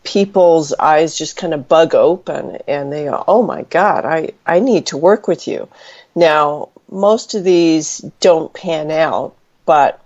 people's 0.05 0.71
eyes 0.73 1.17
just 1.17 1.35
kind 1.35 1.53
of 1.53 1.67
bug 1.67 1.93
open 1.93 2.59
and 2.67 2.93
they 2.93 3.05
go, 3.05 3.23
"Oh 3.27 3.43
my 3.43 3.63
God, 3.63 4.05
I 4.05 4.31
I 4.45 4.59
need 4.59 4.87
to 4.87 4.97
work 4.97 5.27
with 5.27 5.47
you." 5.47 5.67
Now, 6.15 6.69
most 6.89 7.35
of 7.35 7.43
these 7.43 7.99
don't 8.19 8.53
pan 8.53 8.91
out, 8.91 9.35
but 9.65 9.99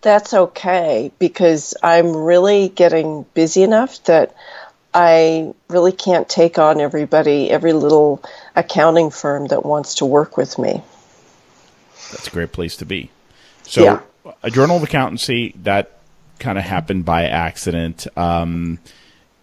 that's 0.00 0.34
okay 0.34 1.12
because 1.18 1.74
I'm 1.82 2.16
really 2.16 2.68
getting 2.68 3.24
busy 3.34 3.62
enough 3.62 4.02
that 4.04 4.34
I 4.92 5.54
really 5.68 5.92
can't 5.92 6.28
take 6.28 6.58
on 6.58 6.80
everybody, 6.80 7.50
every 7.50 7.72
little 7.72 8.22
accounting 8.56 9.10
firm 9.10 9.46
that 9.48 9.64
wants 9.64 9.96
to 9.96 10.06
work 10.06 10.36
with 10.36 10.58
me. 10.58 10.82
That's 12.10 12.26
a 12.26 12.30
great 12.30 12.52
place 12.52 12.76
to 12.78 12.86
be. 12.86 13.10
So, 13.62 13.84
yeah. 13.84 14.00
a 14.42 14.50
journal 14.50 14.78
of 14.78 14.82
accountancy 14.82 15.54
that 15.62 15.99
kind 16.40 16.58
of 16.58 16.64
happened 16.64 17.04
by 17.04 17.24
accident. 17.26 18.06
Um, 18.16 18.78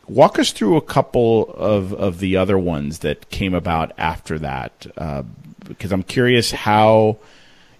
walk 0.08 0.39
us 0.39 0.51
through 0.51 0.75
a 0.77 0.82
couple 0.82 1.50
of, 1.51 1.94
of 1.94 2.20
the 2.20 2.38
other 2.38 2.58
ones 2.58 3.00
that 3.00 3.30
came 3.30 3.54
about 3.54 3.94
after 3.98 4.39
that, 4.39 4.88
uh, 4.98 5.24
because 5.66 5.92
I'm 5.92 6.04
curious 6.04 6.51
how 6.51 7.18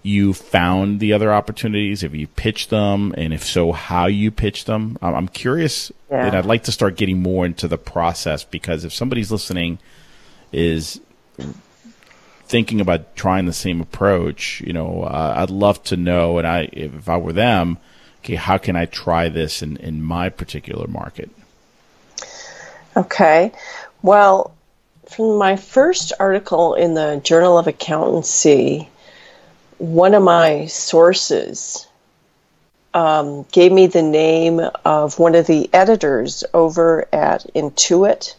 you 0.02 0.32
found 0.32 1.00
the 1.00 1.12
other 1.12 1.32
opportunities, 1.32 2.02
if 2.02 2.14
you 2.14 2.26
pitched 2.28 2.70
them, 2.70 3.12
and 3.18 3.34
if 3.34 3.44
so, 3.44 3.72
how 3.72 4.06
you 4.06 4.30
pitched 4.30 4.66
them. 4.66 4.96
I'm 5.02 5.28
curious, 5.28 5.92
yeah. 6.10 6.26
and 6.26 6.36
I'd 6.36 6.46
like 6.46 6.64
to 6.64 6.72
start 6.72 6.96
getting 6.96 7.20
more 7.20 7.44
into 7.44 7.68
the 7.68 7.78
process 7.78 8.44
because 8.44 8.84
if 8.84 8.94
somebody's 8.94 9.32
listening 9.32 9.78
is 10.52 11.00
thinking 12.44 12.80
about 12.80 13.14
trying 13.16 13.46
the 13.46 13.52
same 13.52 13.80
approach, 13.80 14.62
you 14.62 14.72
know, 14.72 15.02
uh, 15.02 15.34
I'd 15.36 15.50
love 15.50 15.82
to 15.84 15.96
know, 15.96 16.38
and 16.38 16.46
I, 16.46 16.68
if 16.72 17.08
I 17.08 17.18
were 17.18 17.34
them, 17.34 17.76
okay, 18.20 18.34
how 18.34 18.58
can 18.58 18.76
I 18.76 18.86
try 18.86 19.28
this 19.28 19.62
in, 19.62 19.76
in 19.78 20.02
my 20.02 20.28
particular 20.28 20.86
market? 20.86 21.30
Okay. 22.96 23.52
Well, 24.02 24.54
from 25.08 25.38
my 25.38 25.56
first 25.56 26.12
article 26.18 26.74
in 26.74 26.94
the 26.94 27.20
Journal 27.22 27.58
of 27.58 27.66
Accountancy, 27.66 28.88
one 29.78 30.14
of 30.14 30.22
my 30.22 30.66
sources 30.66 31.86
um, 32.94 33.46
gave 33.52 33.72
me 33.72 33.86
the 33.86 34.02
name 34.02 34.60
of 34.84 35.18
one 35.18 35.34
of 35.34 35.46
the 35.46 35.70
editors 35.72 36.44
over 36.52 37.06
at 37.12 37.46
Intuit. 37.54 38.34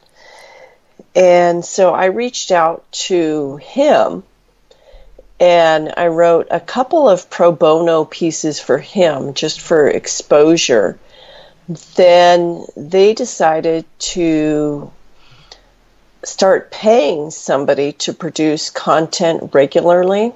And 1.16 1.64
so 1.64 1.94
I 1.94 2.06
reached 2.06 2.52
out 2.52 2.90
to 2.92 3.58
him 3.58 4.24
and 5.40 5.94
I 5.96 6.08
wrote 6.08 6.48
a 6.52 6.60
couple 6.60 7.10
of 7.10 7.30
pro 7.30 7.52
bono 7.52 8.06
pieces 8.06 8.60
for 8.60 8.78
him 8.78 9.34
just 9.34 9.62
for 9.62 9.88
exposure. 9.88 11.00
Then 11.96 12.66
they 12.76 13.14
decided 13.14 13.86
to 14.00 14.92
start 16.24 16.72
paying 16.72 17.32
somebody 17.32 17.94
to 17.94 18.14
produce 18.14 18.70
content 18.70 19.52
regularly 19.54 20.34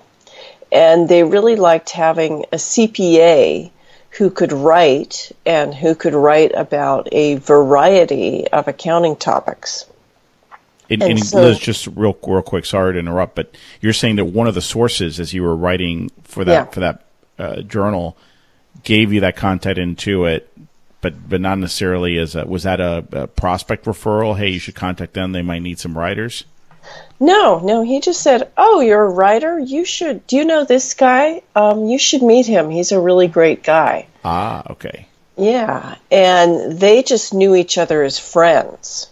and 0.72 1.08
they 1.08 1.24
really 1.24 1.56
liked 1.56 1.92
having 1.92 2.46
a 2.52 2.56
CPA 2.56 3.70
who 4.12 4.30
could 4.30 4.52
write 4.52 5.32
and 5.46 5.74
who 5.74 5.96
could 5.96 6.14
write 6.14 6.52
about 6.56 7.10
a 7.12 7.36
variety 7.36 8.48
of 8.48 8.68
accounting 8.68 9.16
topics. 9.16 9.86
And, 10.90 11.02
and, 11.02 11.12
and 11.12 11.26
so, 11.26 11.42
Liz, 11.42 11.60
just 11.60 11.88
real 11.88 12.18
real 12.24 12.42
quick, 12.42 12.66
sorry 12.66 12.94
to 12.94 13.00
interrupt, 13.00 13.36
but 13.36 13.56
you're 13.82 13.94
saying 13.94 14.18
that 14.18 14.26
one 14.26 14.48
of 14.48 14.56
the 14.56 14.62
sources, 14.62 15.20
as 15.20 15.34
you 15.34 15.44
were 15.44 15.56
writing 15.56 16.12
for 16.24 16.44
that 16.44 16.52
yeah. 16.52 16.66
for 16.66 16.80
that 16.82 17.06
uh, 17.40 17.62
journal, 17.62 18.18
gave 18.84 19.14
you 19.14 19.22
that 19.22 19.36
content 19.36 19.78
Intuit, 19.78 20.44
but 21.02 21.30
but 21.30 21.42
not 21.42 21.58
necessarily 21.58 22.18
as 22.18 22.36
a 22.36 22.46
was 22.46 22.64
that 22.64 22.80
a, 22.80 23.06
a 23.12 23.28
prospect 23.28 23.86
referral? 23.86 24.38
Hey, 24.38 24.50
you 24.50 24.60
should 24.60 24.76
contact 24.76 25.14
them; 25.14 25.32
they 25.32 25.42
might 25.42 25.62
need 25.62 25.80
some 25.80 25.98
writers. 25.98 26.46
No, 27.20 27.60
no, 27.60 27.84
he 27.84 28.02
just 28.02 28.22
said, 28.22 28.52
"Oh, 28.58 28.82
you're 28.82 29.06
a 29.06 29.10
writer. 29.10 29.58
You 29.58 29.86
should. 29.86 30.28
Do 30.28 30.36
you 30.36 30.46
know 30.46 30.66
this 30.66 30.94
guy? 30.94 31.42
Um, 31.56 31.86
you 31.86 31.98
should 31.98 32.22
meet 32.22 32.46
him. 32.46 32.70
He's 32.70 32.92
a 32.92 33.00
really 33.00 33.28
great 33.28 33.64
guy." 33.64 34.08
Ah, 34.26 34.64
okay. 34.72 35.08
Yeah, 35.38 35.96
and 36.12 36.78
they 36.78 37.02
just 37.02 37.34
knew 37.34 37.56
each 37.56 37.78
other 37.78 38.04
as 38.04 38.20
friends, 38.20 39.08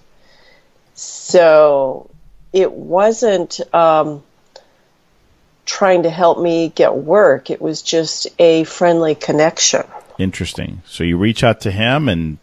so 1.01 2.10
it 2.53 2.72
wasn't 2.72 3.60
um, 3.74 4.22
trying 5.65 6.03
to 6.03 6.10
help 6.12 6.39
me 6.39 6.70
get 6.70 6.96
work. 6.96 7.50
It 7.50 7.62
was 7.62 7.81
just 7.81 8.27
a 8.38 8.65
friendly 8.65 9.15
connection. 9.15 9.84
Interesting. 10.20 10.84
So 10.86 11.03
you 11.03 11.17
reach 11.17 11.43
out 11.43 11.62
to 11.62 11.72
him, 11.72 12.08
and 12.08 12.38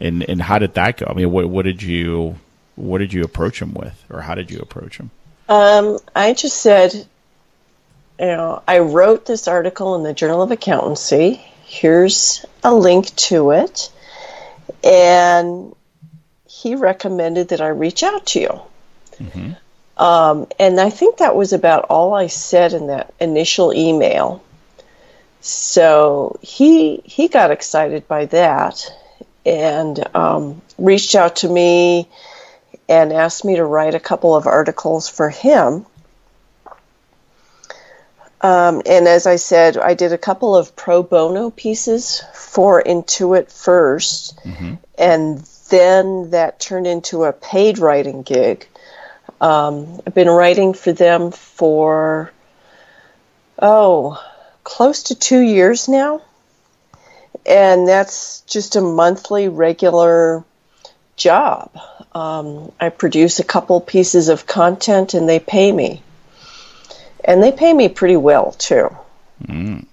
and 0.00 0.22
and 0.22 0.40
how 0.40 0.58
did 0.58 0.74
that 0.74 0.96
go? 0.96 1.06
I 1.08 1.12
mean, 1.12 1.30
what 1.30 1.48
what 1.50 1.64
did 1.64 1.82
you 1.82 2.36
what 2.76 2.98
did 2.98 3.12
you 3.12 3.22
approach 3.22 3.60
him 3.60 3.74
with, 3.74 4.02
or 4.10 4.22
how 4.22 4.34
did 4.34 4.50
you 4.50 4.60
approach 4.60 4.96
him? 4.96 5.10
Um, 5.48 5.98
I 6.16 6.32
just 6.32 6.56
said, 6.56 6.94
you 8.18 8.26
know, 8.26 8.62
I 8.66 8.78
wrote 8.78 9.26
this 9.26 9.46
article 9.46 9.94
in 9.96 10.04
the 10.04 10.14
Journal 10.14 10.40
of 10.40 10.50
Accountancy. 10.50 11.34
Here's 11.66 12.46
a 12.62 12.74
link 12.74 13.14
to 13.16 13.50
it. 13.50 13.90
And 14.82 15.74
he 16.64 16.74
recommended 16.74 17.48
that 17.48 17.60
I 17.60 17.68
reach 17.68 18.02
out 18.02 18.24
to 18.28 18.40
you. 18.40 18.60
Mm-hmm. 19.18 20.02
Um, 20.02 20.46
and 20.58 20.80
I 20.80 20.88
think 20.88 21.18
that 21.18 21.36
was 21.36 21.52
about 21.52 21.84
all 21.90 22.14
I 22.14 22.28
said 22.28 22.72
in 22.72 22.86
that 22.86 23.12
initial 23.20 23.74
email. 23.74 24.42
So 25.42 26.38
he 26.40 27.02
he 27.04 27.28
got 27.28 27.50
excited 27.50 28.08
by 28.08 28.24
that 28.26 28.90
and 29.44 30.02
um, 30.16 30.62
reached 30.78 31.14
out 31.14 31.36
to 31.36 31.50
me 31.50 32.08
and 32.88 33.12
asked 33.12 33.44
me 33.44 33.56
to 33.56 33.64
write 33.64 33.94
a 33.94 34.00
couple 34.00 34.34
of 34.34 34.46
articles 34.46 35.06
for 35.06 35.28
him. 35.28 35.84
Um, 38.40 38.80
and 38.86 39.06
as 39.06 39.26
I 39.26 39.36
said, 39.36 39.76
I 39.76 39.92
did 39.92 40.14
a 40.14 40.18
couple 40.18 40.56
of 40.56 40.74
pro 40.76 41.02
bono 41.02 41.50
pieces 41.50 42.22
for 42.34 42.82
Intuit 42.82 43.48
1st 43.48 44.42
mm-hmm. 44.42 44.74
and 44.96 45.46
then 45.68 46.30
that 46.30 46.60
turned 46.60 46.86
into 46.86 47.24
a 47.24 47.32
paid 47.32 47.78
writing 47.78 48.22
gig. 48.22 48.66
Um, 49.40 50.00
I've 50.06 50.14
been 50.14 50.28
writing 50.28 50.74
for 50.74 50.92
them 50.92 51.30
for, 51.30 52.32
oh, 53.60 54.22
close 54.62 55.04
to 55.04 55.14
two 55.14 55.40
years 55.40 55.88
now. 55.88 56.22
And 57.46 57.86
that's 57.86 58.40
just 58.42 58.76
a 58.76 58.80
monthly 58.80 59.48
regular 59.48 60.44
job. 61.16 61.70
Um, 62.14 62.72
I 62.80 62.88
produce 62.88 63.38
a 63.38 63.44
couple 63.44 63.80
pieces 63.80 64.28
of 64.28 64.46
content 64.46 65.14
and 65.14 65.28
they 65.28 65.40
pay 65.40 65.70
me. 65.70 66.02
And 67.24 67.42
they 67.42 67.52
pay 67.52 67.72
me 67.72 67.88
pretty 67.88 68.16
well 68.16 68.52
too. 68.52 68.94
Mm. 69.46 69.86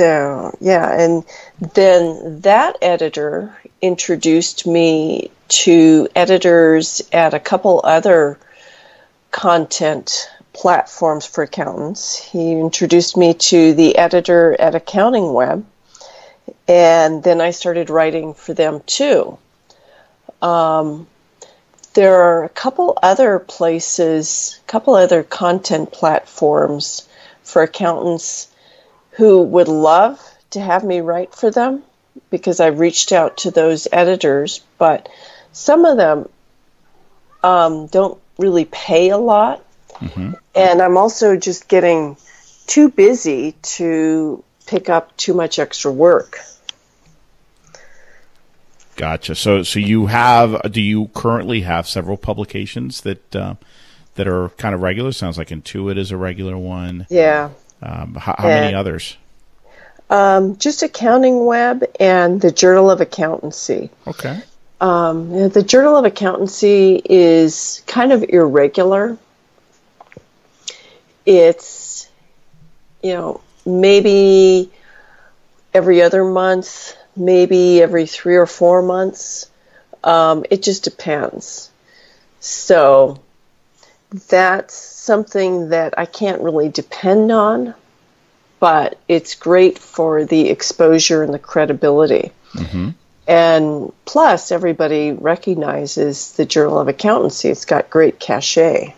So, 0.00 0.56
yeah, 0.62 0.98
and 0.98 1.26
then 1.74 2.40
that 2.40 2.78
editor 2.80 3.54
introduced 3.82 4.66
me 4.66 5.30
to 5.48 6.08
editors 6.16 7.02
at 7.12 7.34
a 7.34 7.38
couple 7.38 7.82
other 7.84 8.38
content 9.30 10.30
platforms 10.54 11.26
for 11.26 11.44
accountants. 11.44 12.16
He 12.16 12.52
introduced 12.52 13.18
me 13.18 13.34
to 13.34 13.74
the 13.74 13.98
editor 13.98 14.58
at 14.58 14.74
Accounting 14.74 15.34
Web, 15.34 15.66
and 16.66 17.22
then 17.22 17.42
I 17.42 17.50
started 17.50 17.90
writing 17.90 18.32
for 18.32 18.54
them 18.54 18.80
too. 18.86 19.36
Um, 20.40 21.08
there 21.92 22.22
are 22.22 22.44
a 22.44 22.48
couple 22.48 22.98
other 23.02 23.38
places, 23.38 24.58
a 24.66 24.66
couple 24.66 24.94
other 24.94 25.22
content 25.22 25.92
platforms 25.92 27.06
for 27.42 27.60
accountants 27.60 28.49
who 29.12 29.42
would 29.42 29.68
love 29.68 30.20
to 30.50 30.60
have 30.60 30.84
me 30.84 31.00
write 31.00 31.34
for 31.34 31.50
them 31.50 31.82
because 32.30 32.60
I've 32.60 32.78
reached 32.78 33.12
out 33.12 33.38
to 33.38 33.50
those 33.50 33.88
editors, 33.90 34.60
but 34.78 35.08
some 35.52 35.84
of 35.84 35.96
them 35.96 36.28
um, 37.42 37.86
don't 37.86 38.20
really 38.38 38.64
pay 38.64 39.10
a 39.10 39.18
lot. 39.18 39.64
Mm-hmm. 39.94 40.32
And 40.54 40.82
I'm 40.82 40.96
also 40.96 41.36
just 41.36 41.68
getting 41.68 42.16
too 42.66 42.90
busy 42.90 43.52
to 43.62 44.42
pick 44.66 44.88
up 44.88 45.16
too 45.16 45.34
much 45.34 45.58
extra 45.58 45.92
work. 45.92 46.38
Gotcha. 48.96 49.34
So, 49.34 49.62
so 49.62 49.78
you 49.78 50.06
have? 50.06 50.70
Do 50.70 50.80
you 50.80 51.08
currently 51.14 51.62
have 51.62 51.88
several 51.88 52.16
publications 52.16 53.00
that 53.02 53.34
uh, 53.34 53.54
that 54.16 54.28
are 54.28 54.50
kind 54.50 54.74
of 54.74 54.82
regular? 54.82 55.12
Sounds 55.12 55.38
like 55.38 55.48
Intuit 55.48 55.96
is 55.96 56.10
a 56.10 56.16
regular 56.16 56.56
one. 56.56 57.06
Yeah. 57.08 57.50
Um, 57.82 58.14
how, 58.14 58.34
how 58.38 58.48
many 58.48 58.74
others? 58.74 59.16
Um, 60.10 60.56
just 60.56 60.82
Accounting 60.82 61.44
Web 61.44 61.84
and 61.98 62.40
the 62.40 62.50
Journal 62.50 62.90
of 62.90 63.00
Accountancy. 63.00 63.90
Okay. 64.06 64.42
Um, 64.80 65.50
the 65.50 65.62
Journal 65.62 65.96
of 65.96 66.04
Accountancy 66.04 67.00
is 67.04 67.82
kind 67.86 68.12
of 68.12 68.24
irregular. 68.24 69.16
It's, 71.24 72.08
you 73.02 73.12
know, 73.12 73.40
maybe 73.64 74.72
every 75.72 76.02
other 76.02 76.24
month, 76.24 76.96
maybe 77.14 77.80
every 77.80 78.06
three 78.06 78.36
or 78.36 78.46
four 78.46 78.82
months. 78.82 79.48
Um, 80.02 80.44
it 80.50 80.62
just 80.62 80.82
depends. 80.84 81.70
So 82.40 83.20
that's 84.10 84.74
something 84.74 85.70
that 85.70 85.98
I 85.98 86.06
can't 86.06 86.42
really 86.42 86.68
depend 86.68 87.30
on, 87.32 87.74
but 88.58 88.98
it's 89.08 89.34
great 89.34 89.78
for 89.78 90.24
the 90.24 90.48
exposure 90.48 91.22
and 91.22 91.32
the 91.32 91.38
credibility. 91.38 92.32
Mm-hmm. 92.52 92.90
And 93.26 93.92
plus, 94.04 94.50
everybody 94.50 95.12
recognizes 95.12 96.32
the 96.32 96.44
Journal 96.44 96.80
of 96.80 96.88
Accountancy. 96.88 97.48
It's 97.48 97.64
got 97.64 97.88
great 97.88 98.18
cachet. 98.18 98.94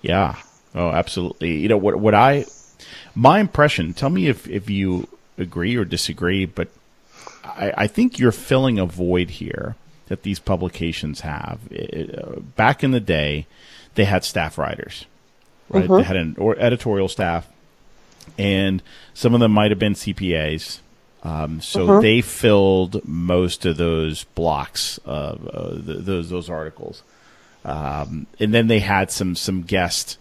Yeah. 0.00 0.36
Oh, 0.74 0.88
absolutely. 0.88 1.58
You 1.58 1.68
know 1.68 1.76
what? 1.76 1.96
What 1.96 2.14
I, 2.14 2.46
my 3.14 3.38
impression. 3.38 3.94
Tell 3.94 4.10
me 4.10 4.26
if 4.26 4.48
if 4.48 4.68
you 4.68 5.06
agree 5.38 5.76
or 5.76 5.84
disagree, 5.84 6.44
but 6.44 6.68
I, 7.44 7.72
I 7.76 7.86
think 7.86 8.18
you're 8.18 8.32
filling 8.32 8.78
a 8.78 8.86
void 8.86 9.30
here 9.30 9.76
that 10.06 10.22
these 10.22 10.40
publications 10.40 11.20
have. 11.20 11.60
It, 11.70 12.18
uh, 12.18 12.40
back 12.40 12.82
in 12.82 12.90
the 12.90 13.00
day, 13.00 13.46
they 13.94 14.04
had 14.04 14.24
staff 14.24 14.58
writers, 14.58 15.06
right? 15.68 15.84
Mm-hmm. 15.84 15.96
They 15.96 16.02
had 16.02 16.16
an 16.16 16.36
or 16.38 16.58
editorial 16.58 17.08
staff, 17.08 17.48
and 18.38 18.82
some 19.14 19.34
of 19.34 19.40
them 19.40 19.52
might 19.52 19.70
have 19.70 19.78
been 19.78 19.94
CPAs 19.94 20.80
um, 21.24 21.60
so 21.60 21.84
uh-huh. 21.84 22.00
they 22.00 22.20
filled 22.20 23.06
most 23.06 23.64
of 23.64 23.76
those 23.76 24.24
blocks 24.24 24.98
of 25.04 25.46
uh, 25.48 25.70
the, 25.74 25.94
those 25.94 26.30
those 26.30 26.50
articles, 26.50 27.04
um, 27.64 28.26
and 28.40 28.52
then 28.52 28.66
they 28.66 28.80
had 28.80 29.12
some 29.12 29.36
some 29.36 29.62
guest 29.62 30.18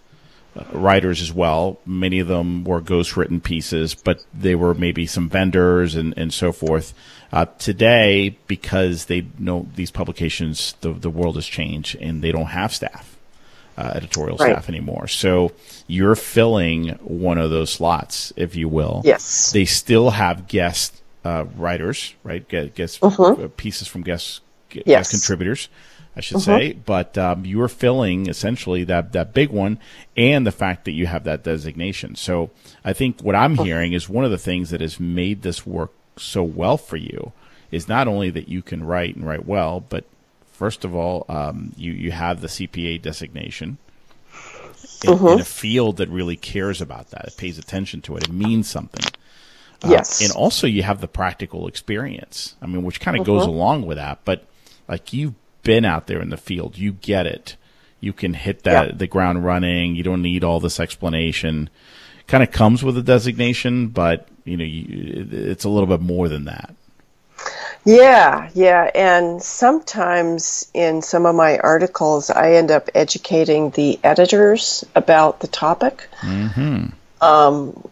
uh, 0.55 0.63
writers 0.71 1.19
as 1.21 1.33
well. 1.33 1.79
Many 1.87 2.19
of 2.19 2.27
them 2.27 2.63
were 2.63 2.81
ghost 2.81 3.17
written 3.17 3.41
pieces, 3.41 3.95
but 3.95 4.23
they 4.31 4.53
were 4.53 4.75
maybe 4.75 5.07
some 5.07 5.27
vendors 5.27 5.95
and 5.95 6.13
and 6.17 6.31
so 6.31 6.51
forth. 6.51 6.93
Uh, 7.33 7.45
today, 7.57 8.37
because 8.45 9.05
they 9.05 9.25
know 9.39 9.67
these 9.75 9.89
publications, 9.89 10.75
the 10.81 10.93
the 10.93 11.09
world 11.09 11.33
has 11.35 11.47
changed, 11.47 11.95
and 11.99 12.21
they 12.21 12.31
don't 12.31 12.47
have 12.47 12.75
staff. 12.75 13.10
Uh, 13.77 13.93
editorial 13.95 14.35
right. 14.37 14.51
staff 14.51 14.67
anymore. 14.67 15.07
So 15.07 15.53
you're 15.87 16.15
filling 16.15 16.89
one 17.03 17.37
of 17.37 17.49
those 17.49 17.71
slots, 17.71 18.33
if 18.35 18.53
you 18.53 18.67
will. 18.67 19.01
Yes. 19.05 19.51
They 19.53 19.63
still 19.63 20.09
have 20.11 20.47
guest 20.47 21.01
uh, 21.23 21.45
writers, 21.55 22.13
right? 22.23 22.47
Guest 22.47 22.99
uh-huh. 23.01 23.47
pieces 23.55 23.87
from 23.87 24.03
guest, 24.03 24.41
yes. 24.71 25.09
contributors, 25.09 25.69
I 26.15 26.21
should 26.21 26.37
uh-huh. 26.37 26.45
say. 26.45 26.73
But 26.73 27.17
um, 27.17 27.45
you're 27.45 27.69
filling 27.69 28.27
essentially 28.27 28.83
that 28.83 29.13
that 29.13 29.33
big 29.33 29.49
one, 29.49 29.79
and 30.17 30.45
the 30.45 30.51
fact 30.51 30.85
that 30.85 30.91
you 30.91 31.07
have 31.07 31.23
that 31.23 31.43
designation. 31.43 32.15
So 32.15 32.51
I 32.83 32.93
think 32.93 33.21
what 33.21 33.35
I'm 33.35 33.53
uh-huh. 33.53 33.63
hearing 33.63 33.93
is 33.93 34.09
one 34.09 34.25
of 34.25 34.31
the 34.31 34.37
things 34.37 34.69
that 34.71 34.81
has 34.81 34.99
made 34.99 35.43
this 35.43 35.65
work 35.65 35.91
so 36.17 36.43
well 36.43 36.77
for 36.77 36.97
you 36.97 37.31
is 37.71 37.87
not 37.87 38.07
only 38.07 38.29
that 38.31 38.49
you 38.49 38.61
can 38.61 38.83
write 38.83 39.15
and 39.15 39.25
write 39.25 39.45
well, 39.45 39.79
but 39.79 40.03
first 40.61 40.85
of 40.85 40.93
all, 40.93 41.25
um, 41.27 41.73
you 41.75 41.91
you 41.91 42.11
have 42.11 42.39
the 42.39 42.47
CPA 42.47 43.01
designation. 43.01 43.79
In, 45.03 45.13
in, 45.13 45.39
a 45.39 45.43
field 45.43 45.97
that 45.97 46.09
really 46.09 46.35
cares 46.35 46.81
about 46.81 47.09
that, 47.09 47.25
it 47.29 47.35
pays 47.35 47.57
attention 47.57 48.01
to 48.03 48.15
it, 48.15 48.25
it 48.25 48.31
means 48.31 48.69
something. 48.69 49.03
Uh, 49.83 49.87
yes, 49.89 50.21
and 50.21 50.31
also 50.33 50.67
you 50.67 50.83
have 50.83 51.01
the 51.01 51.07
practical 51.07 51.67
experience. 51.67 52.55
I 52.61 52.67
mean, 52.67 52.83
which 52.83 52.99
kind 52.99 53.17
of 53.17 53.25
goes 53.25 53.47
along 53.47 53.87
with 53.87 53.97
that. 53.97 54.19
But 54.23 54.45
like 54.87 55.11
you've 55.13 55.33
been 55.63 55.83
out 55.83 56.05
there 56.05 56.21
in 56.21 56.29
the 56.29 56.37
field, 56.37 56.77
you 56.77 56.91
get 56.91 57.25
it. 57.25 57.55
You 57.99 58.13
can 58.13 58.35
hit 58.35 58.61
that 58.61 58.85
yeah. 58.85 58.95
the 58.95 59.07
ground 59.07 59.43
running. 59.43 59.95
You 59.95 60.03
don't 60.03 60.21
need 60.21 60.43
all 60.43 60.59
this 60.59 60.79
explanation. 60.79 61.71
Kind 62.27 62.43
of 62.43 62.51
comes 62.51 62.83
with 62.83 62.95
a 62.99 63.01
designation, 63.01 63.87
but 63.87 64.27
you 64.43 64.57
know, 64.57 64.63
you, 64.63 65.27
it's 65.31 65.63
a 65.63 65.69
little 65.69 65.87
bit 65.87 66.01
more 66.01 66.29
than 66.29 66.45
that. 66.45 66.75
Yeah, 67.83 68.49
yeah. 68.53 68.91
And 68.93 69.41
sometimes 69.41 70.69
in 70.73 71.01
some 71.01 71.25
of 71.25 71.35
my 71.35 71.57
articles, 71.57 72.29
I 72.29 72.53
end 72.53 72.69
up 72.69 72.89
educating 72.93 73.71
the 73.71 73.99
editors 74.03 74.85
about 74.95 75.39
the 75.39 75.47
topic. 75.47 76.07
Mm-hmm. 76.21 76.87
Um, 77.23 77.89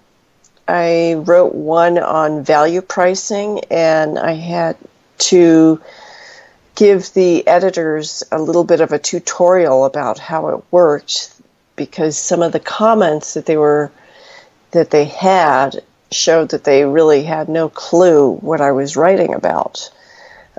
I 0.67 1.15
wrote 1.15 1.55
one 1.55 1.97
on 1.97 2.43
value 2.43 2.81
pricing, 2.81 3.61
and 3.71 4.19
I 4.19 4.33
had 4.33 4.77
to 5.19 5.81
give 6.75 7.11
the 7.13 7.45
editors 7.47 8.23
a 8.31 8.39
little 8.39 8.63
bit 8.63 8.81
of 8.81 8.91
a 8.91 8.99
tutorial 8.99 9.85
about 9.85 10.19
how 10.19 10.49
it 10.49 10.63
worked 10.71 11.33
because 11.75 12.17
some 12.17 12.41
of 12.41 12.51
the 12.51 12.59
comments 12.59 13.33
that 13.33 13.45
they 13.45 13.57
were 13.57 13.91
that 14.71 14.91
they 14.91 15.05
had 15.05 15.81
showed 16.11 16.49
that 16.49 16.63
they 16.63 16.85
really 16.85 17.23
had 17.23 17.49
no 17.49 17.69
clue 17.69 18.35
what 18.35 18.61
I 18.61 18.71
was 18.71 18.97
writing 18.97 19.33
about. 19.33 19.91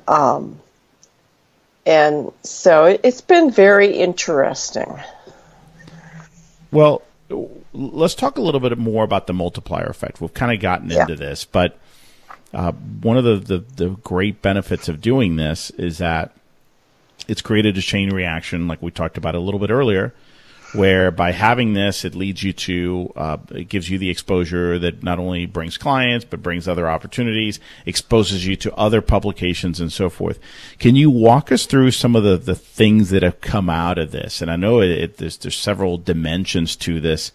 Um, 0.07 0.61
and 1.87 2.31
so 2.43 2.85
it, 2.85 3.01
it's 3.05 3.21
been 3.21 3.51
very 3.51 3.97
interesting. 3.97 4.99
Well, 6.71 7.03
let's 7.73 8.15
talk 8.15 8.39
a 8.39 8.41
little 8.41 8.61
bit 8.61 8.77
more 8.79 9.05
about 9.05 9.27
the 9.27 9.33
multiplier 9.33 9.87
effect. 9.87 10.21
We've 10.21 10.35
kind 10.35 10.53
of 10.53 10.61
gotten 10.61 10.91
yeah. 10.91 11.03
into 11.03 11.17
this, 11.17 11.45
but 11.45 11.79
uh, 12.53 12.73
one 12.73 13.17
of 13.17 13.25
the, 13.25 13.37
the, 13.37 13.59
the 13.77 13.89
great 13.91 14.43
benefits 14.43 14.89
of 14.89 15.01
doing 15.01 15.37
this 15.37 15.71
is 15.71 15.99
that 15.99 16.35
it's 17.29 17.43
created 17.43 17.77
a 17.79 17.83
chain 17.83 18.11
reaction, 18.11 18.67
like 18.67 18.83
we 18.83 18.91
talked 18.91 19.17
about 19.17 19.35
a 19.35 19.41
little 19.41 19.61
bit 19.61 19.71
earlier, 19.71 20.13
where 20.73 21.11
by 21.11 21.33
having 21.33 21.73
this, 21.73 22.05
it 22.05 22.15
leads 22.15 22.43
you 22.43 22.53
to, 22.53 23.13
uh, 23.17 23.37
it 23.51 23.69
gives 23.69 23.91
you 23.91 23.99
the 23.99 24.11
exposure 24.11 24.79
that 24.79 25.03
not 25.03 25.19
only 25.19 25.47
brings 25.47 25.77
clients, 25.77 26.25
but 26.25 26.43
brings 26.43 26.69
other 26.69 26.89
opportunities, 26.89 27.59
exposes 27.87 28.47
you 28.47 28.57
to 28.57 28.75
other 28.75 29.01
publications 29.01 29.81
and 29.81 29.93
so 29.93 30.09
forth. 30.09 30.39
Can 30.79 30.97
you 30.97 31.11
walk 31.11 31.51
us 31.51 31.67
through 31.67 31.91
some 31.91 32.15
of 32.15 32.23
the, 32.23 32.37
the 32.37 32.55
things 32.55 33.11
that 33.11 33.23
have 33.23 33.41
come 33.41 33.69
out 33.69 33.99
of 33.99 34.13
this? 34.13 34.41
And 34.41 34.51
I 34.51 34.57
know 34.57 34.81
it, 34.81 34.91
it, 34.91 35.17
there's, 35.17 35.39
there's 35.39 35.57
several 35.57 35.99
dimensions 35.99 36.77
to 36.77 37.01
this, 37.01 37.33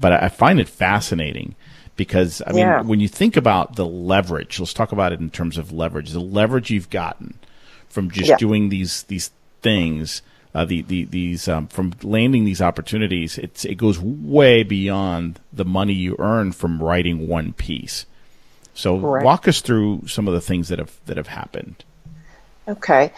but 0.00 0.12
I 0.12 0.28
find 0.28 0.58
it 0.58 0.68
fascinating 0.68 1.54
because, 1.96 2.42
I 2.46 2.50
mean, 2.50 2.60
yeah. 2.60 2.82
when 2.82 3.00
you 3.00 3.08
think 3.08 3.36
about 3.36 3.76
the 3.76 3.86
leverage, 3.86 4.58
let's 4.58 4.74
talk 4.74 4.92
about 4.92 5.12
it 5.12 5.20
in 5.20 5.30
terms 5.30 5.58
of 5.58 5.72
leverage, 5.72 6.10
the 6.10 6.20
leverage 6.20 6.70
you've 6.70 6.90
gotten 6.90 7.38
from 7.88 8.10
just 8.10 8.30
yeah. 8.30 8.36
doing 8.38 8.70
these, 8.70 9.04
these 9.04 9.30
things 9.60 10.22
uh, 10.54 10.64
the, 10.64 10.82
the 10.82 11.04
these 11.04 11.48
um, 11.48 11.66
from 11.66 11.94
landing 12.02 12.44
these 12.44 12.60
opportunities, 12.60 13.38
it's 13.38 13.64
it 13.64 13.76
goes 13.76 13.98
way 13.98 14.62
beyond 14.62 15.40
the 15.52 15.64
money 15.64 15.94
you 15.94 16.14
earn 16.18 16.52
from 16.52 16.82
writing 16.82 17.26
one 17.26 17.52
piece. 17.54 18.04
So 18.74 19.00
Correct. 19.00 19.24
walk 19.24 19.48
us 19.48 19.60
through 19.60 20.06
some 20.08 20.28
of 20.28 20.34
the 20.34 20.40
things 20.40 20.68
that 20.68 20.78
have 20.78 20.98
that 21.06 21.16
have 21.16 21.28
happened. 21.28 21.84
Okay, 22.68 23.12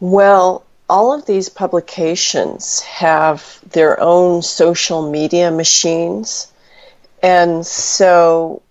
well, 0.00 0.64
all 0.88 1.12
of 1.12 1.26
these 1.26 1.50
publications 1.50 2.80
have 2.80 3.60
their 3.70 4.00
own 4.00 4.40
social 4.40 5.10
media 5.10 5.50
machines, 5.50 6.50
and 7.22 7.66
so 7.66 8.62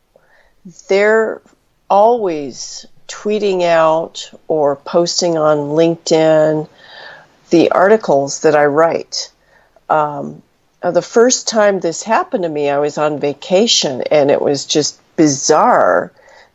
they're 0.87 1.41
always 1.87 2.87
tweeting 3.07 3.61
out 3.63 4.31
or 4.47 4.75
posting 4.75 5.37
on 5.37 5.57
LinkedIn 5.57 6.67
the 7.51 7.71
articles 7.71 8.41
that 8.41 8.55
I 8.55 8.65
write. 8.65 9.31
Um, 9.89 10.41
the 10.81 11.01
first 11.01 11.47
time 11.47 11.79
this 11.79 12.01
happened 12.01 12.43
to 12.43 12.49
me, 12.49 12.69
I 12.69 12.79
was 12.79 12.97
on 12.97 13.19
vacation 13.19 14.01
and 14.09 14.31
it 14.31 14.41
was 14.41 14.65
just 14.65 14.99
bizarre 15.15 16.11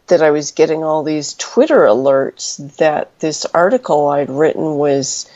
that 0.08 0.22
I 0.22 0.30
was 0.30 0.50
getting 0.50 0.82
all 0.82 1.02
these 1.02 1.34
Twitter 1.34 1.80
alerts 1.80 2.76
that 2.78 3.18
this 3.20 3.44
article 3.44 4.08
I'd 4.08 4.30
written 4.30 4.76
was 4.76 5.30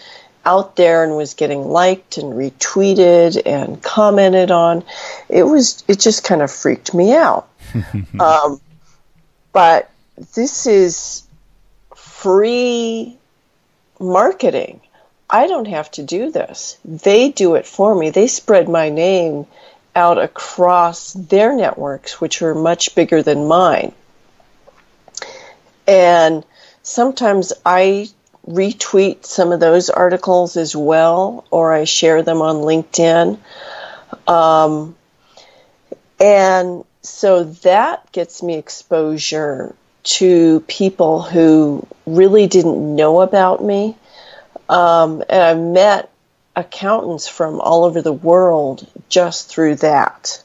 out 0.44 0.76
there 0.76 1.04
and 1.04 1.16
was 1.16 1.34
getting 1.34 1.68
liked 1.68 2.16
and 2.16 2.32
retweeted 2.32 3.40
and 3.44 3.82
commented 3.82 4.50
on. 4.50 4.84
It 5.28 5.42
was 5.42 5.84
it 5.86 6.00
just 6.00 6.24
kind 6.24 6.42
of 6.42 6.50
freaked 6.50 6.94
me 6.94 7.12
out. 7.12 7.48
um, 8.20 8.60
but 9.52 9.90
this 10.34 10.66
is 10.66 11.24
free 11.94 13.18
marketing. 13.98 14.80
I 15.32 15.46
don't 15.46 15.68
have 15.68 15.90
to 15.92 16.02
do 16.02 16.30
this. 16.30 16.76
They 16.84 17.30
do 17.30 17.54
it 17.54 17.66
for 17.66 17.94
me. 17.94 18.10
They 18.10 18.26
spread 18.26 18.68
my 18.68 18.88
name 18.88 19.46
out 19.94 20.18
across 20.18 21.12
their 21.12 21.54
networks, 21.54 22.20
which 22.20 22.42
are 22.42 22.54
much 22.54 22.94
bigger 22.94 23.22
than 23.22 23.46
mine. 23.46 23.92
And 25.86 26.44
sometimes 26.82 27.52
I 27.64 28.08
retweet 28.48 29.24
some 29.24 29.52
of 29.52 29.60
those 29.60 29.90
articles 29.90 30.56
as 30.56 30.74
well, 30.74 31.44
or 31.50 31.72
I 31.72 31.84
share 31.84 32.22
them 32.22 32.42
on 32.42 32.56
LinkedIn. 32.56 33.38
Um, 34.26 34.96
and 36.18 36.84
so 37.02 37.44
that 37.44 38.10
gets 38.12 38.42
me 38.42 38.56
exposure 38.56 39.74
to 40.02 40.60
people 40.66 41.22
who 41.22 41.86
really 42.06 42.46
didn't 42.46 42.96
know 42.96 43.20
about 43.20 43.62
me. 43.62 43.96
Um, 44.70 45.24
and 45.28 45.42
I've 45.42 45.58
met 45.58 46.10
accountants 46.54 47.26
from 47.26 47.60
all 47.60 47.84
over 47.84 48.02
the 48.02 48.12
world 48.12 48.86
just 49.08 49.48
through 49.48 49.76
that. 49.76 50.42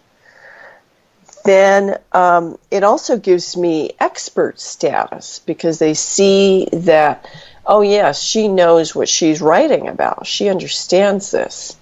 Then 1.43 1.99
um, 2.11 2.57
it 2.71 2.83
also 2.83 3.19
gives 3.19 3.55
me 3.55 3.91
expert 3.99 4.59
status 4.59 5.39
because 5.45 5.77
they 5.77 5.93
see 5.93 6.67
that, 6.73 7.29
oh, 7.67 7.81
yes, 7.81 8.19
she 8.19 8.47
knows 8.47 8.95
what 8.95 9.07
she's 9.07 9.41
writing 9.41 9.87
about. 9.87 10.25
She 10.25 10.49
understands 10.49 11.29
this. 11.29 11.77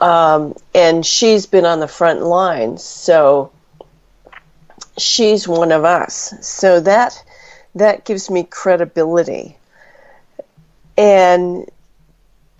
Um, 0.00 0.54
and 0.74 1.04
she's 1.04 1.46
been 1.46 1.64
on 1.64 1.80
the 1.80 1.88
front 1.88 2.22
lines. 2.22 2.84
So 2.84 3.50
she's 4.96 5.48
one 5.48 5.72
of 5.72 5.84
us. 5.84 6.34
So 6.40 6.80
that 6.80 7.20
that 7.74 8.04
gives 8.04 8.30
me 8.30 8.44
credibility. 8.44 9.56
And 10.96 11.68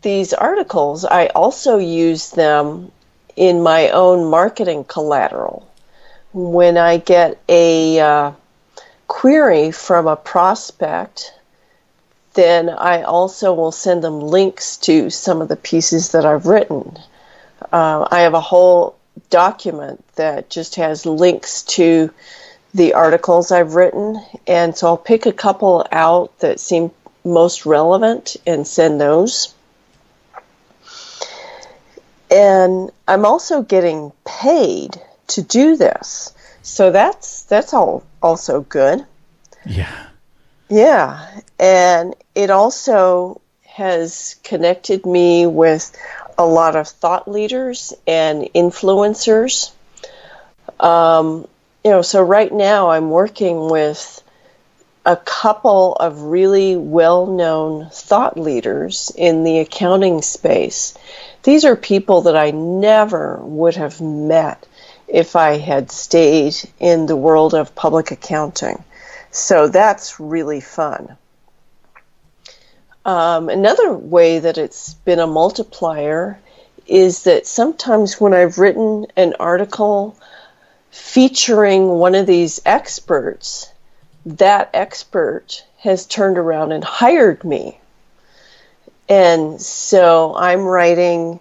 these 0.02 0.32
articles, 0.32 1.04
I 1.04 1.26
also 1.28 1.78
use 1.78 2.30
them 2.30 2.92
in 3.36 3.62
my 3.62 3.90
own 3.90 4.30
marketing 4.30 4.84
collateral. 4.84 5.68
When 6.32 6.76
I 6.76 6.98
get 6.98 7.40
a 7.48 8.00
uh, 8.00 8.32
query 9.06 9.70
from 9.70 10.06
a 10.06 10.16
prospect, 10.16 11.32
then 12.34 12.68
I 12.68 13.02
also 13.02 13.54
will 13.54 13.72
send 13.72 14.02
them 14.02 14.20
links 14.20 14.76
to 14.78 15.10
some 15.10 15.40
of 15.40 15.48
the 15.48 15.56
pieces 15.56 16.12
that 16.12 16.26
I've 16.26 16.46
written. 16.46 16.98
Uh, 17.72 18.06
I 18.10 18.20
have 18.20 18.34
a 18.34 18.40
whole 18.40 18.96
document 19.30 20.04
that 20.16 20.50
just 20.50 20.74
has 20.74 21.06
links 21.06 21.62
to 21.62 22.12
the 22.74 22.94
articles 22.94 23.52
I've 23.52 23.76
written, 23.76 24.20
and 24.48 24.76
so 24.76 24.88
I'll 24.88 24.96
pick 24.96 25.26
a 25.26 25.32
couple 25.32 25.86
out 25.92 26.36
that 26.40 26.58
seem 26.58 26.90
most 27.24 27.66
relevant 27.66 28.36
and 28.46 28.66
send 28.66 29.00
those. 29.00 29.54
And 32.30 32.90
I'm 33.06 33.24
also 33.24 33.62
getting 33.62 34.12
paid 34.26 35.00
to 35.28 35.42
do 35.42 35.76
this. 35.76 36.32
So 36.62 36.90
that's 36.90 37.42
that's 37.44 37.74
all 37.74 38.02
also 38.22 38.62
good. 38.62 39.04
Yeah. 39.66 40.06
Yeah. 40.68 41.40
And 41.58 42.14
it 42.34 42.50
also 42.50 43.40
has 43.64 44.36
connected 44.42 45.04
me 45.04 45.46
with 45.46 45.96
a 46.38 46.46
lot 46.46 46.74
of 46.76 46.88
thought 46.88 47.28
leaders 47.30 47.92
and 48.06 48.48
influencers. 48.54 49.72
Um, 50.80 51.46
you 51.84 51.90
know, 51.90 52.02
so 52.02 52.22
right 52.22 52.52
now 52.52 52.90
I'm 52.90 53.10
working 53.10 53.68
with 53.68 54.23
a 55.06 55.16
couple 55.16 55.94
of 55.94 56.22
really 56.22 56.76
well 56.76 57.26
known 57.26 57.90
thought 57.90 58.38
leaders 58.38 59.12
in 59.16 59.44
the 59.44 59.58
accounting 59.58 60.22
space. 60.22 60.94
These 61.42 61.64
are 61.64 61.76
people 61.76 62.22
that 62.22 62.36
I 62.36 62.52
never 62.52 63.38
would 63.42 63.76
have 63.76 64.00
met 64.00 64.66
if 65.06 65.36
I 65.36 65.58
had 65.58 65.90
stayed 65.90 66.56
in 66.80 67.06
the 67.06 67.16
world 67.16 67.54
of 67.54 67.74
public 67.74 68.10
accounting. 68.10 68.82
So 69.30 69.68
that's 69.68 70.18
really 70.18 70.60
fun. 70.60 71.16
Um, 73.04 73.50
another 73.50 73.92
way 73.92 74.38
that 74.38 74.56
it's 74.56 74.94
been 74.94 75.18
a 75.18 75.26
multiplier 75.26 76.38
is 76.86 77.24
that 77.24 77.46
sometimes 77.46 78.18
when 78.18 78.32
I've 78.32 78.56
written 78.56 79.06
an 79.16 79.34
article 79.38 80.16
featuring 80.90 81.88
one 81.88 82.14
of 82.14 82.26
these 82.26 82.62
experts, 82.64 83.70
that 84.26 84.70
expert 84.74 85.64
has 85.78 86.06
turned 86.06 86.38
around 86.38 86.72
and 86.72 86.82
hired 86.82 87.44
me. 87.44 87.78
And 89.08 89.60
so 89.60 90.34
I'm 90.34 90.62
writing, 90.62 91.40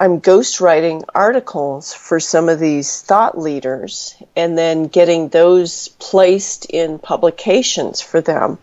I'm 0.00 0.20
ghostwriting 0.20 1.04
articles 1.14 1.94
for 1.94 2.18
some 2.18 2.48
of 2.48 2.58
these 2.58 3.02
thought 3.02 3.38
leaders 3.38 4.16
and 4.34 4.58
then 4.58 4.88
getting 4.88 5.28
those 5.28 5.88
placed 6.00 6.64
in 6.66 6.98
publications 6.98 8.00
for 8.00 8.20
them 8.20 8.58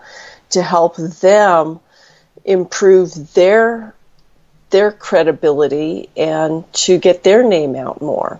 to 0.49 0.61
help 0.61 0.97
them 0.97 1.79
improve 2.43 3.33
their 3.33 3.95
their 4.69 4.91
credibility 4.91 6.09
and 6.17 6.71
to 6.73 6.97
get 6.97 7.23
their 7.23 7.43
name 7.43 7.75
out 7.75 8.01
more. 8.01 8.39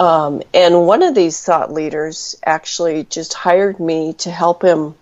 Um, 0.00 0.40
and 0.54 0.86
one 0.86 1.02
of 1.02 1.14
these 1.14 1.38
thought 1.42 1.70
leaders 1.70 2.34
actually 2.42 3.04
just 3.04 3.34
hired 3.34 3.78
me 3.78 4.14
to 4.14 4.30
help 4.30 4.64
him 4.64 4.94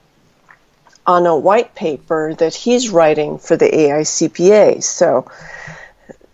on 1.06 1.24
a 1.24 1.38
white 1.38 1.76
paper 1.76 2.34
that 2.34 2.52
he's 2.52 2.90
writing 2.90 3.38
for 3.38 3.56
the 3.56 3.70
AICPA. 3.70 4.82
So 4.82 5.30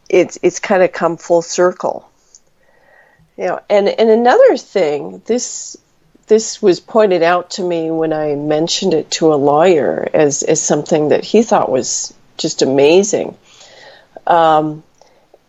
it's 0.09 0.39
it's 0.43 0.61
kind 0.61 0.83
of 0.83 0.93
come 0.93 1.19
full 1.19 1.43
circle. 1.43 2.11
You 3.37 3.49
know, 3.49 3.61
and 3.69 3.87
and 3.87 4.09
another 4.09 4.57
thing, 4.57 5.21
this 5.27 5.77
this 6.27 6.63
was 6.63 6.81
pointed 6.81 7.23
out 7.23 7.51
to 7.51 7.63
me 7.63 7.91
when 7.91 8.15
I 8.15 8.35
mentioned 8.35 8.95
it 8.95 9.11
to 9.11 9.35
a 9.35 9.37
lawyer 9.37 10.09
as, 10.15 10.43
as 10.43 10.63
something 10.63 11.11
that 11.11 11.23
he 11.23 11.43
thought 11.43 11.71
was 11.71 12.15
just 12.39 12.63
amazing. 12.63 13.37
Um, 14.27 14.83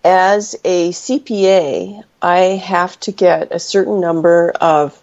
as 0.06 0.56
a 0.64 0.92
CPA, 0.92 2.04
I 2.22 2.38
have 2.38 2.98
to 3.02 3.12
get 3.12 3.52
a 3.52 3.58
certain 3.60 4.00
number 4.00 4.52
of 4.62 5.02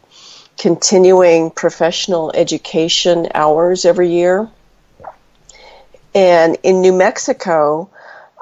continuing 0.56 1.50
professional 1.50 2.30
education 2.32 3.26
hours 3.34 3.84
every 3.84 4.10
year. 4.10 4.48
And 6.14 6.56
in 6.62 6.82
New 6.82 6.92
Mexico, 6.92 7.90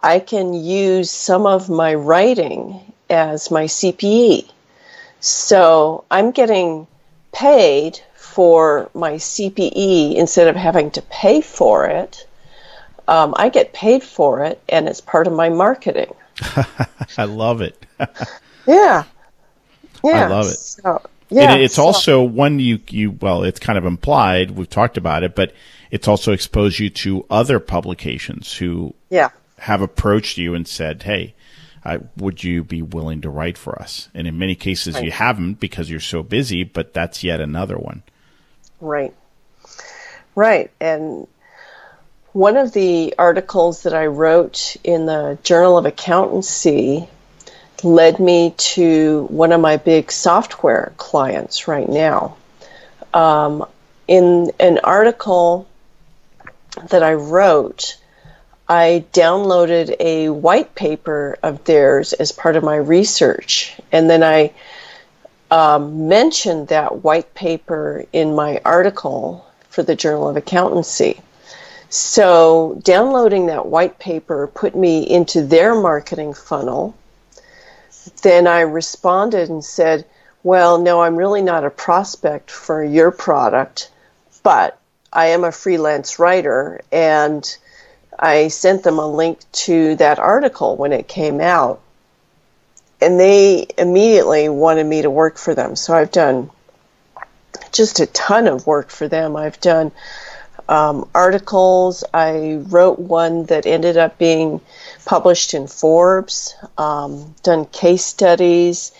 I 0.02 0.18
can 0.18 0.52
use 0.52 1.10
some 1.10 1.46
of 1.46 1.70
my 1.70 1.94
writing 1.94 2.92
as 3.08 3.50
my 3.50 3.64
CPE. 3.64 4.50
So 5.20 6.04
I'm 6.10 6.30
getting 6.30 6.86
paid 7.32 8.00
for 8.16 8.90
my 8.92 9.14
CPE 9.14 10.14
instead 10.14 10.46
of 10.46 10.56
having 10.56 10.90
to 10.90 11.02
pay 11.02 11.40
for 11.40 11.86
it. 11.86 12.26
Um, 13.08 13.32
I 13.38 13.48
get 13.48 13.72
paid 13.72 14.02
for 14.02 14.44
it, 14.44 14.60
and 14.68 14.88
it's 14.88 15.00
part 15.00 15.26
of 15.26 15.32
my 15.32 15.48
marketing. 15.48 16.14
I 17.18 17.24
love 17.24 17.60
it. 17.60 17.86
yeah, 18.66 19.04
yeah. 20.04 20.10
I 20.10 20.26
love 20.26 20.46
it. 20.46 20.56
So, 20.56 21.02
yeah, 21.30 21.52
and 21.52 21.62
it's 21.62 21.74
so. 21.74 21.84
also 21.84 22.22
one 22.22 22.58
you 22.58 22.80
you 22.88 23.12
well, 23.12 23.44
it's 23.44 23.60
kind 23.60 23.78
of 23.78 23.84
implied. 23.84 24.52
We've 24.52 24.68
talked 24.68 24.96
about 24.96 25.22
it, 25.22 25.34
but 25.34 25.54
it's 25.90 26.08
also 26.08 26.32
exposed 26.32 26.78
you 26.78 26.90
to 26.90 27.26
other 27.30 27.60
publications 27.60 28.54
who 28.54 28.94
yeah 29.10 29.30
have 29.58 29.82
approached 29.82 30.38
you 30.38 30.54
and 30.54 30.66
said, 30.66 31.02
"Hey, 31.02 31.34
uh, 31.84 31.98
would 32.16 32.44
you 32.44 32.62
be 32.62 32.82
willing 32.82 33.20
to 33.22 33.30
write 33.30 33.56
for 33.56 33.80
us? 33.80 34.08
And 34.14 34.26
in 34.26 34.38
many 34.38 34.54
cases, 34.54 34.94
right. 34.94 35.04
you 35.04 35.10
haven't 35.10 35.60
because 35.60 35.90
you're 35.90 36.00
so 36.00 36.22
busy, 36.22 36.64
but 36.64 36.92
that's 36.92 37.24
yet 37.24 37.40
another 37.40 37.76
one. 37.76 38.02
Right. 38.80 39.14
Right. 40.34 40.70
And 40.80 41.26
one 42.32 42.56
of 42.56 42.72
the 42.72 43.14
articles 43.18 43.82
that 43.82 43.94
I 43.94 44.06
wrote 44.06 44.76
in 44.84 45.06
the 45.06 45.38
Journal 45.42 45.78
of 45.78 45.86
Accountancy 45.86 47.08
led 47.82 48.20
me 48.20 48.54
to 48.56 49.26
one 49.30 49.52
of 49.52 49.60
my 49.60 49.78
big 49.78 50.12
software 50.12 50.92
clients 50.96 51.66
right 51.66 51.88
now. 51.88 52.36
um, 53.14 53.66
in 54.06 54.50
an 54.58 54.80
article 54.82 55.68
that 56.90 57.02
I 57.02 57.14
wrote, 57.14 57.96
I 58.68 59.04
downloaded 59.12 59.96
a 60.00 60.28
white 60.30 60.74
paper 60.74 61.38
of 61.42 61.64
theirs 61.64 62.12
as 62.12 62.32
part 62.32 62.56
of 62.56 62.64
my 62.64 62.76
research, 62.76 63.76
and 63.92 64.08
then 64.08 64.22
I 64.22 64.52
um, 65.50 66.08
mentioned 66.08 66.68
that 66.68 67.02
white 67.02 67.34
paper 67.34 68.04
in 68.12 68.34
my 68.34 68.60
article 68.64 69.46
for 69.68 69.82
the 69.82 69.96
Journal 69.96 70.28
of 70.28 70.36
Accountancy. 70.36 71.20
So, 71.92 72.80
downloading 72.84 73.46
that 73.46 73.66
white 73.66 73.98
paper 73.98 74.46
put 74.46 74.76
me 74.76 75.02
into 75.02 75.42
their 75.42 75.74
marketing 75.74 76.34
funnel. 76.34 76.94
Then 78.22 78.46
I 78.46 78.60
responded 78.60 79.50
and 79.50 79.64
said, 79.64 80.06
Well, 80.44 80.78
no, 80.78 81.02
I'm 81.02 81.16
really 81.16 81.42
not 81.42 81.64
a 81.64 81.70
prospect 81.70 82.48
for 82.48 82.84
your 82.84 83.10
product, 83.10 83.90
but 84.44 84.78
I 85.12 85.26
am 85.26 85.42
a 85.42 85.50
freelance 85.50 86.20
writer 86.20 86.80
and 86.92 87.44
I 88.16 88.48
sent 88.48 88.84
them 88.84 89.00
a 89.00 89.06
link 89.08 89.40
to 89.52 89.96
that 89.96 90.20
article 90.20 90.76
when 90.76 90.92
it 90.92 91.08
came 91.08 91.40
out. 91.40 91.80
And 93.00 93.18
they 93.18 93.66
immediately 93.76 94.48
wanted 94.48 94.86
me 94.86 95.02
to 95.02 95.10
work 95.10 95.38
for 95.38 95.56
them. 95.56 95.74
So 95.74 95.92
I've 95.92 96.12
done 96.12 96.50
just 97.72 97.98
a 97.98 98.06
ton 98.06 98.46
of 98.46 98.64
work 98.66 98.90
for 98.90 99.08
them. 99.08 99.34
I've 99.34 99.58
done 99.60 99.90
um, 100.70 101.06
articles. 101.14 102.04
I 102.14 102.60
wrote 102.68 102.98
one 102.98 103.44
that 103.46 103.66
ended 103.66 103.96
up 103.96 104.16
being 104.16 104.60
published 105.04 105.52
in 105.52 105.66
Forbes, 105.66 106.54
um, 106.78 107.34
done 107.42 107.66
case 107.66 108.04
studies, 108.04 108.92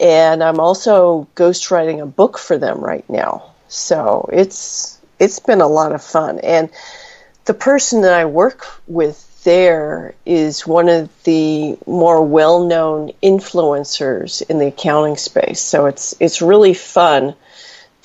and 0.00 0.44
I'm 0.44 0.60
also 0.60 1.26
ghostwriting 1.34 2.00
a 2.00 2.06
book 2.06 2.38
for 2.38 2.58
them 2.58 2.78
right 2.80 3.08
now. 3.08 3.50
So 3.68 4.28
it's 4.32 4.98
it's 5.18 5.40
been 5.40 5.60
a 5.60 5.66
lot 5.66 5.92
of 5.92 6.02
fun. 6.02 6.38
And 6.40 6.70
the 7.46 7.54
person 7.54 8.02
that 8.02 8.12
I 8.12 8.26
work 8.26 8.66
with 8.86 9.24
there 9.44 10.14
is 10.26 10.66
one 10.66 10.88
of 10.88 11.10
the 11.24 11.78
more 11.86 12.22
well-known 12.22 13.12
influencers 13.22 14.42
in 14.50 14.58
the 14.58 14.66
accounting 14.66 15.16
space. 15.16 15.60
So 15.60 15.86
it's 15.86 16.14
it's 16.20 16.42
really 16.42 16.74
fun 16.74 17.34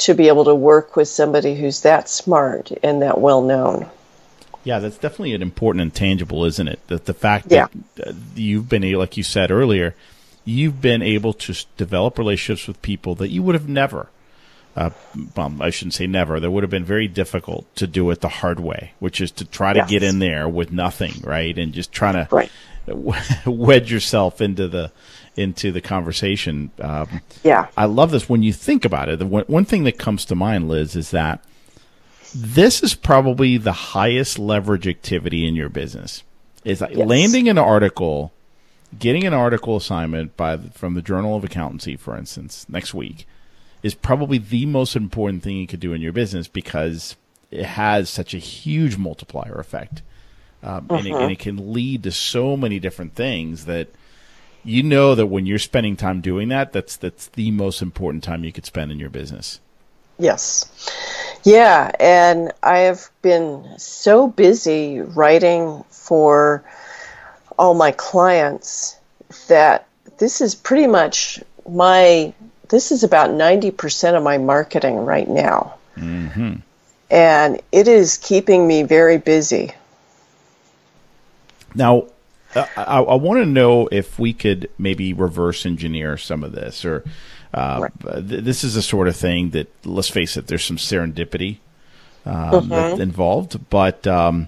to 0.03 0.13
be 0.13 0.27
able 0.27 0.45
to 0.45 0.55
work 0.55 0.95
with 0.95 1.07
somebody 1.07 1.55
who's 1.55 1.81
that 1.81 2.09
smart 2.09 2.71
and 2.83 3.01
that 3.01 3.19
well 3.19 3.41
known. 3.41 3.89
Yeah, 4.63 4.79
that's 4.79 4.97
definitely 4.97 5.33
an 5.33 5.41
important 5.41 5.81
and 5.81 5.93
tangible, 5.93 6.45
isn't 6.45 6.67
it? 6.67 6.79
That 6.87 7.05
the 7.05 7.13
fact 7.13 7.49
that 7.49 7.71
you've 8.35 8.69
been 8.69 8.89
like 8.93 9.17
you 9.17 9.23
said 9.23 9.51
earlier, 9.51 9.95
you've 10.45 10.81
been 10.81 11.01
able 11.01 11.33
to 11.33 11.65
develop 11.77 12.17
relationships 12.17 12.67
with 12.67 12.81
people 12.81 13.15
that 13.15 13.29
you 13.29 13.43
would 13.43 13.55
have 13.55 13.67
never 13.67 14.09
uh, 14.75 14.89
well, 15.35 15.53
I 15.59 15.69
shouldn't 15.69 15.93
say 15.93 16.07
never. 16.07 16.39
That 16.39 16.49
would 16.49 16.63
have 16.63 16.71
been 16.71 16.83
very 16.83 17.07
difficult 17.07 17.73
to 17.75 17.85
do 17.85 18.09
it 18.09 18.21
the 18.21 18.29
hard 18.29 18.59
way, 18.59 18.93
which 18.99 19.21
is 19.21 19.31
to 19.33 19.45
try 19.45 19.73
to 19.73 19.79
yes. 19.79 19.89
get 19.89 20.03
in 20.03 20.19
there 20.19 20.49
with 20.49 20.71
nothing, 20.71 21.13
right, 21.23 21.55
and 21.57 21.73
just 21.73 21.91
trying 21.91 22.25
to 22.25 22.27
right. 22.31 22.51
wedge 23.45 23.91
yourself 23.91 24.41
into 24.41 24.67
the 24.67 24.91
into 25.35 25.71
the 25.71 25.81
conversation. 25.81 26.71
Um, 26.79 27.21
yeah, 27.43 27.67
I 27.77 27.85
love 27.85 28.11
this. 28.11 28.29
When 28.29 28.43
you 28.43 28.53
think 28.53 28.85
about 28.85 29.09
it, 29.09 29.19
the 29.19 29.25
one, 29.25 29.45
one 29.47 29.65
thing 29.65 29.83
that 29.85 29.97
comes 29.97 30.25
to 30.25 30.35
mind, 30.35 30.67
Liz, 30.67 30.95
is 30.95 31.11
that 31.11 31.43
this 32.35 32.81
is 32.81 32.95
probably 32.95 33.57
the 33.57 33.71
highest 33.71 34.39
leverage 34.39 34.87
activity 34.87 35.47
in 35.47 35.55
your 35.55 35.69
business. 35.69 36.23
Is 36.63 36.81
yes. 36.81 36.95
landing 36.95 37.49
an 37.49 37.57
article, 37.57 38.31
getting 38.97 39.25
an 39.25 39.33
article 39.33 39.75
assignment 39.75 40.37
by 40.37 40.57
from 40.57 40.93
the 40.93 41.01
Journal 41.01 41.35
of 41.35 41.43
Accountancy, 41.43 41.97
for 41.97 42.17
instance, 42.17 42.65
next 42.69 42.93
week 42.93 43.27
is 43.83 43.93
probably 43.93 44.37
the 44.37 44.65
most 44.65 44.95
important 44.95 45.43
thing 45.43 45.57
you 45.57 45.67
could 45.67 45.81
do 45.81 45.93
in 45.93 46.01
your 46.01 46.13
business 46.13 46.47
because 46.47 47.17
it 47.51 47.65
has 47.65 48.09
such 48.09 48.33
a 48.33 48.37
huge 48.37 48.97
multiplier 48.97 49.55
effect. 49.55 50.01
Um, 50.63 50.87
uh-huh. 50.89 50.95
and, 50.95 51.07
it, 51.07 51.11
and, 51.11 51.21
it, 51.23 51.25
uh-huh. 51.25 51.35
can 51.43 51.73
lead 51.73 52.03
to 52.03 52.11
so 52.11 52.55
many 52.55 52.79
different 52.79 53.13
things 53.13 53.65
that 53.65 53.89
you 54.63 54.83
know 54.83 55.15
that 55.15 55.27
when 55.27 55.45
you're 55.45 55.59
spending 55.59 55.95
time 55.95 56.21
doing 56.21 56.49
that, 56.49 56.71
that's 56.73 56.95
that's 56.95 57.27
the 57.27 57.51
most 57.51 57.81
important 57.81 58.23
time 58.23 58.43
you 58.43 58.51
could 58.51 58.65
spend 58.65 58.91
in 58.91 58.99
your 58.99 59.09
business. 59.09 59.59
Yes. 60.19 60.69
Yeah, 61.43 61.91
and 61.99 62.53
I 62.61 62.79
have 62.79 63.09
been 63.21 63.65
so 63.77 64.27
busy 64.27 65.01
writing 65.01 65.83
for 65.89 66.63
all 67.57 67.73
my 67.73 67.91
clients 67.91 68.95
that 69.47 69.87
this 70.17 70.39
is 70.39 70.55
pretty 70.55 70.87
much 70.87 71.43
my 71.67 72.33
this 72.69 72.91
is 72.91 73.03
about 73.03 73.29
90% 73.29 74.15
of 74.15 74.23
my 74.23 74.37
marketing 74.37 74.97
right 74.97 75.27
now. 75.27 75.75
Mm-hmm. 75.97 76.55
And 77.11 77.61
it 77.71 77.87
is 77.87 78.17
keeping 78.17 78.65
me 78.65 78.83
very 78.83 79.17
busy. 79.17 79.73
Now, 81.75 82.07
I, 82.55 82.99
I 82.99 83.15
want 83.15 83.39
to 83.39 83.45
know 83.45 83.87
if 83.91 84.19
we 84.19 84.33
could 84.33 84.69
maybe 84.77 85.13
reverse 85.13 85.65
engineer 85.65 86.17
some 86.17 86.43
of 86.43 86.51
this, 86.51 86.85
or 86.85 87.03
uh, 87.53 87.79
right. 87.83 88.27
th- 88.27 88.43
this 88.43 88.63
is 88.63 88.75
the 88.75 88.81
sort 88.81 89.07
of 89.07 89.15
thing 89.15 89.51
that, 89.51 89.67
let's 89.85 90.09
face 90.09 90.37
it, 90.37 90.47
there's 90.47 90.63
some 90.63 90.77
serendipity 90.77 91.57
um, 92.25 92.69
mm-hmm. 92.69 93.01
involved. 93.01 93.69
But 93.69 94.05
um, 94.07 94.47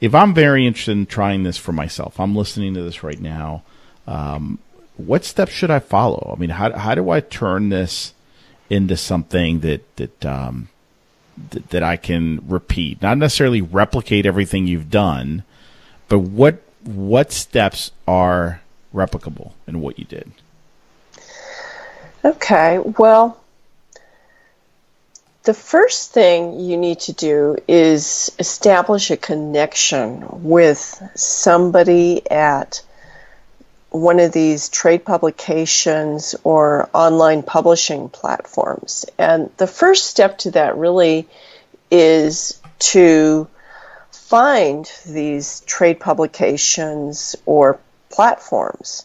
if 0.00 0.14
I'm 0.14 0.34
very 0.34 0.66
interested 0.66 0.92
in 0.92 1.06
trying 1.06 1.42
this 1.42 1.58
for 1.58 1.72
myself, 1.72 2.18
I'm 2.18 2.34
listening 2.34 2.74
to 2.74 2.82
this 2.82 3.02
right 3.02 3.20
now. 3.20 3.62
Um, 4.06 4.58
what 4.96 5.24
steps 5.24 5.52
should 5.52 5.70
I 5.70 5.78
follow? 5.78 6.34
I 6.36 6.40
mean, 6.40 6.50
how 6.50 6.76
how 6.76 6.94
do 6.94 7.10
I 7.10 7.20
turn 7.20 7.68
this 7.68 8.12
into 8.68 8.96
something 8.96 9.60
that 9.60 9.96
that 9.96 10.26
um, 10.26 10.68
th- 11.50 11.64
that 11.68 11.82
I 11.82 11.96
can 11.96 12.42
repeat? 12.46 13.00
Not 13.00 13.18
necessarily 13.18 13.62
replicate 13.62 14.26
everything 14.26 14.66
you've 14.66 14.90
done, 14.90 15.44
but 16.08 16.18
what 16.18 16.62
what 16.84 17.32
steps 17.32 17.90
are 18.06 18.60
replicable 18.94 19.52
in 19.66 19.80
what 19.80 19.98
you 19.98 20.04
did? 20.04 20.30
Okay, 22.24 22.78
well, 22.78 23.40
the 25.44 25.54
first 25.54 26.12
thing 26.12 26.60
you 26.60 26.76
need 26.76 27.00
to 27.00 27.12
do 27.12 27.56
is 27.66 28.30
establish 28.38 29.10
a 29.10 29.16
connection 29.16 30.42
with 30.42 31.02
somebody 31.14 32.30
at 32.30 32.82
one 33.88 34.20
of 34.20 34.32
these 34.32 34.68
trade 34.68 35.04
publications 35.04 36.34
or 36.44 36.88
online 36.92 37.42
publishing 37.42 38.08
platforms. 38.08 39.06
And 39.18 39.50
the 39.56 39.66
first 39.66 40.06
step 40.06 40.38
to 40.38 40.52
that 40.52 40.76
really 40.76 41.26
is 41.90 42.60
to 42.78 43.48
find 44.30 44.88
these 45.06 45.58
trade 45.66 45.98
publications 45.98 47.34
or 47.46 47.80
platforms. 48.10 49.04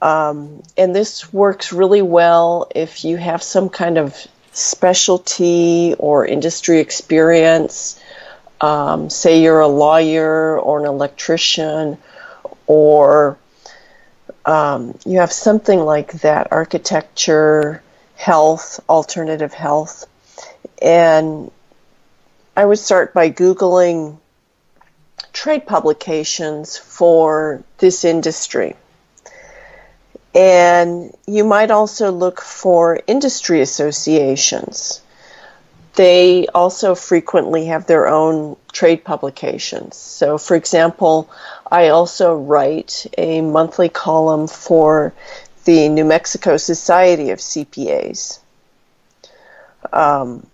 Um, 0.00 0.62
and 0.76 0.94
this 0.94 1.32
works 1.32 1.72
really 1.72 2.02
well 2.02 2.70
if 2.72 3.04
you 3.04 3.16
have 3.16 3.42
some 3.42 3.68
kind 3.68 3.98
of 3.98 4.16
specialty 4.52 5.96
or 5.98 6.24
industry 6.24 6.78
experience. 6.78 8.00
Um, 8.60 9.10
say 9.10 9.42
you're 9.42 9.58
a 9.58 9.66
lawyer 9.66 10.56
or 10.56 10.78
an 10.78 10.86
electrician 10.86 11.98
or 12.68 13.36
um, 14.46 14.96
you 15.04 15.18
have 15.18 15.32
something 15.32 15.80
like 15.80 16.12
that 16.20 16.52
architecture, 16.52 17.82
health, 18.14 18.78
alternative 18.88 19.52
health. 19.52 20.06
And 20.80 21.50
I 22.56 22.64
would 22.64 22.78
start 22.78 23.12
by 23.14 23.30
Googling 23.30 24.18
trade 25.32 25.66
publications 25.66 26.76
for 26.76 27.62
this 27.78 28.04
industry. 28.04 28.76
And 30.34 31.14
you 31.26 31.44
might 31.44 31.70
also 31.70 32.10
look 32.10 32.40
for 32.40 33.00
industry 33.06 33.60
associations. 33.60 35.00
They 35.94 36.48
also 36.48 36.96
frequently 36.96 37.66
have 37.66 37.86
their 37.86 38.08
own 38.08 38.56
trade 38.72 39.04
publications. 39.04 39.96
So, 39.96 40.38
for 40.38 40.56
example, 40.56 41.30
I 41.70 41.88
also 41.88 42.34
write 42.34 43.06
a 43.16 43.40
monthly 43.42 43.88
column 43.88 44.48
for 44.48 45.12
the 45.64 45.88
New 45.88 46.04
Mexico 46.04 46.56
Society 46.56 47.30
of 47.30 47.38
CPAs. 47.38 48.40
Um, 49.92 50.46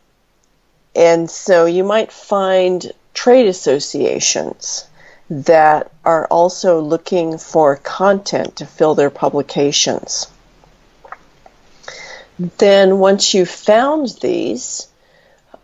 and 0.94 1.30
so 1.30 1.64
you 1.64 1.84
might 1.84 2.12
find 2.12 2.92
trade 3.14 3.46
associations 3.46 4.86
that 5.30 5.92
are 6.04 6.26
also 6.26 6.80
looking 6.80 7.38
for 7.38 7.76
content 7.76 8.56
to 8.56 8.66
fill 8.66 8.94
their 8.94 9.10
publications. 9.10 10.26
Then, 12.58 12.98
once 12.98 13.34
you've 13.34 13.50
found 13.50 14.08
these, 14.20 14.88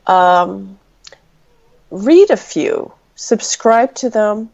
um, 0.07 0.79
read 1.91 2.31
a 2.31 2.37
few, 2.37 2.93
subscribe 3.15 3.95
to 3.97 4.11
them, 4.11 4.51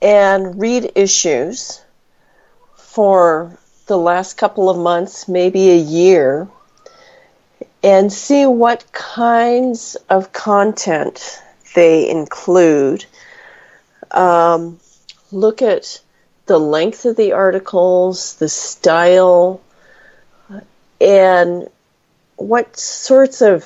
and 0.00 0.60
read 0.60 0.92
issues 0.94 1.82
for 2.76 3.58
the 3.86 3.98
last 3.98 4.34
couple 4.34 4.70
of 4.70 4.78
months, 4.78 5.28
maybe 5.28 5.70
a 5.70 5.76
year, 5.76 6.48
and 7.82 8.12
see 8.12 8.46
what 8.46 8.92
kinds 8.92 9.96
of 10.08 10.32
content 10.32 11.42
they 11.76 12.08
include. 12.10 13.04
Um, 14.10 14.80
look 15.30 15.62
at 15.62 16.00
the 16.46 16.58
length 16.58 17.04
of 17.04 17.16
the 17.16 17.32
articles, 17.32 18.34
the 18.36 18.48
style, 18.48 19.60
and 21.00 21.68
what 22.36 22.76
sorts 22.76 23.42
of 23.42 23.64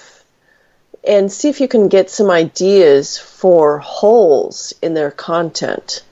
and 1.07 1.33
see 1.33 1.49
if 1.49 1.61
you 1.61 1.69
can 1.69 1.89
get 1.89 2.11
some 2.11 2.31
ideas 2.31 3.17
for 3.17 3.79
holes 3.79 4.75
in 4.83 4.93
their 4.93 5.11
content. 5.11 6.03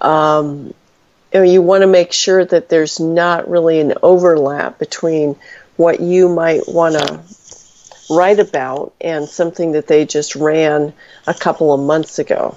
Um, 0.00 0.74
you, 1.34 1.60
want 1.60 1.82
to 1.82 1.88
make 1.88 2.12
sure 2.12 2.44
that 2.44 2.68
there's 2.68 3.00
not 3.00 3.50
really 3.50 3.80
an 3.80 3.94
overlap 4.00 4.78
between 4.78 5.34
what 5.76 5.98
you 5.98 6.28
might 6.28 6.68
want 6.68 6.94
to 6.94 7.20
write 8.10 8.40
about 8.40 8.94
and 9.00 9.28
something 9.28 9.72
that 9.72 9.86
they 9.86 10.04
just 10.04 10.36
ran 10.36 10.92
a 11.26 11.34
couple 11.34 11.72
of 11.72 11.80
months 11.80 12.18
ago. 12.18 12.56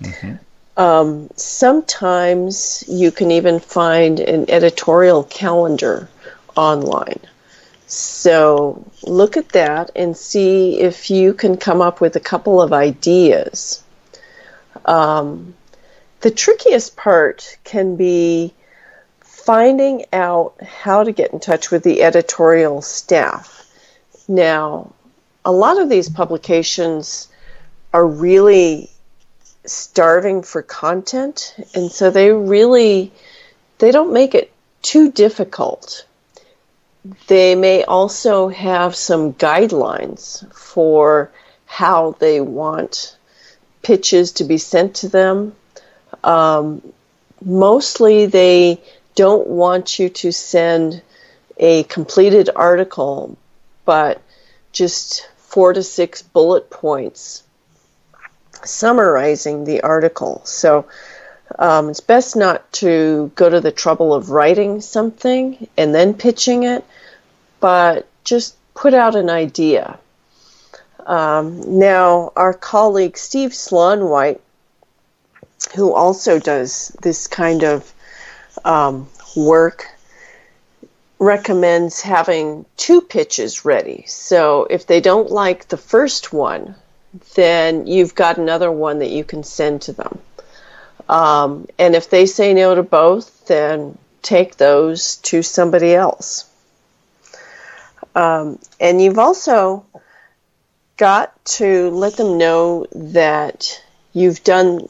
Mm-hmm. 0.00 0.34
Um, 0.76 1.28
sometimes 1.36 2.84
you 2.88 3.10
can 3.10 3.30
even 3.30 3.60
find 3.60 4.20
an 4.20 4.50
editorial 4.50 5.24
calendar 5.24 6.08
online. 6.56 7.20
So 7.86 8.90
look 9.02 9.36
at 9.36 9.50
that 9.50 9.90
and 9.94 10.16
see 10.16 10.80
if 10.80 11.10
you 11.10 11.34
can 11.34 11.58
come 11.58 11.82
up 11.82 12.00
with 12.00 12.16
a 12.16 12.20
couple 12.20 12.62
of 12.62 12.72
ideas. 12.72 13.82
Um, 14.86 15.54
the 16.22 16.30
trickiest 16.30 16.96
part 16.96 17.58
can 17.64 17.96
be 17.96 18.54
finding 19.20 20.06
out 20.12 20.54
how 20.62 21.04
to 21.04 21.12
get 21.12 21.32
in 21.32 21.40
touch 21.40 21.70
with 21.70 21.82
the 21.82 22.02
editorial 22.02 22.80
staff. 22.80 23.61
Now, 24.28 24.92
a 25.44 25.52
lot 25.52 25.80
of 25.80 25.88
these 25.88 26.08
publications 26.08 27.28
are 27.92 28.06
really 28.06 28.90
starving 29.64 30.42
for 30.42 30.62
content 30.62 31.54
and 31.74 31.90
so 31.90 32.10
they 32.10 32.32
really 32.32 33.12
they 33.78 33.92
don't 33.92 34.12
make 34.12 34.34
it 34.34 34.52
too 34.82 35.10
difficult. 35.10 36.04
They 37.26 37.54
may 37.54 37.84
also 37.84 38.48
have 38.48 38.94
some 38.94 39.34
guidelines 39.34 40.52
for 40.52 41.30
how 41.66 42.16
they 42.18 42.40
want 42.40 43.16
pitches 43.82 44.32
to 44.32 44.44
be 44.44 44.58
sent 44.58 44.96
to 44.96 45.08
them. 45.08 45.54
Um, 46.22 46.82
mostly 47.44 48.26
they 48.26 48.80
don't 49.14 49.46
want 49.46 49.98
you 49.98 50.08
to 50.08 50.32
send 50.32 51.02
a 51.56 51.82
completed 51.84 52.50
article 52.54 53.36
but 53.84 54.20
just 54.72 55.28
four 55.36 55.72
to 55.72 55.82
six 55.82 56.22
bullet 56.22 56.70
points 56.70 57.42
summarizing 58.64 59.64
the 59.64 59.80
article. 59.82 60.40
So 60.44 60.86
um, 61.58 61.90
it's 61.90 62.00
best 62.00 62.36
not 62.36 62.70
to 62.74 63.30
go 63.34 63.50
to 63.50 63.60
the 63.60 63.72
trouble 63.72 64.14
of 64.14 64.30
writing 64.30 64.80
something 64.80 65.68
and 65.76 65.94
then 65.94 66.14
pitching 66.14 66.62
it, 66.62 66.84
but 67.60 68.06
just 68.24 68.56
put 68.74 68.94
out 68.94 69.14
an 69.14 69.28
idea. 69.28 69.98
Um, 71.06 71.78
now, 71.78 72.32
our 72.36 72.54
colleague 72.54 73.18
Steve 73.18 73.50
Slaunwhite, 73.50 74.40
who 75.74 75.92
also 75.92 76.38
does 76.38 76.96
this 77.02 77.26
kind 77.26 77.64
of 77.64 77.92
um, 78.64 79.08
work, 79.36 79.86
recommends 81.22 82.00
having 82.00 82.66
two 82.76 83.00
pitches 83.00 83.64
ready. 83.64 84.04
So 84.08 84.66
if 84.68 84.88
they 84.88 85.00
don't 85.00 85.30
like 85.30 85.68
the 85.68 85.76
first 85.76 86.32
one, 86.32 86.74
then 87.36 87.86
you've 87.86 88.16
got 88.16 88.38
another 88.38 88.72
one 88.72 88.98
that 88.98 89.10
you 89.10 89.22
can 89.22 89.44
send 89.44 89.82
to 89.82 89.92
them. 89.92 90.18
Um, 91.08 91.68
and 91.78 91.94
if 91.94 92.10
they 92.10 92.26
say 92.26 92.54
no 92.54 92.74
to 92.74 92.82
both, 92.82 93.46
then 93.46 93.96
take 94.22 94.56
those 94.56 95.16
to 95.18 95.42
somebody 95.42 95.94
else. 95.94 96.50
Um, 98.16 98.58
and 98.80 99.00
you've 99.00 99.20
also 99.20 99.86
got 100.96 101.32
to 101.44 101.90
let 101.90 102.16
them 102.16 102.36
know 102.36 102.86
that 102.92 103.80
you've 104.12 104.42
done 104.42 104.88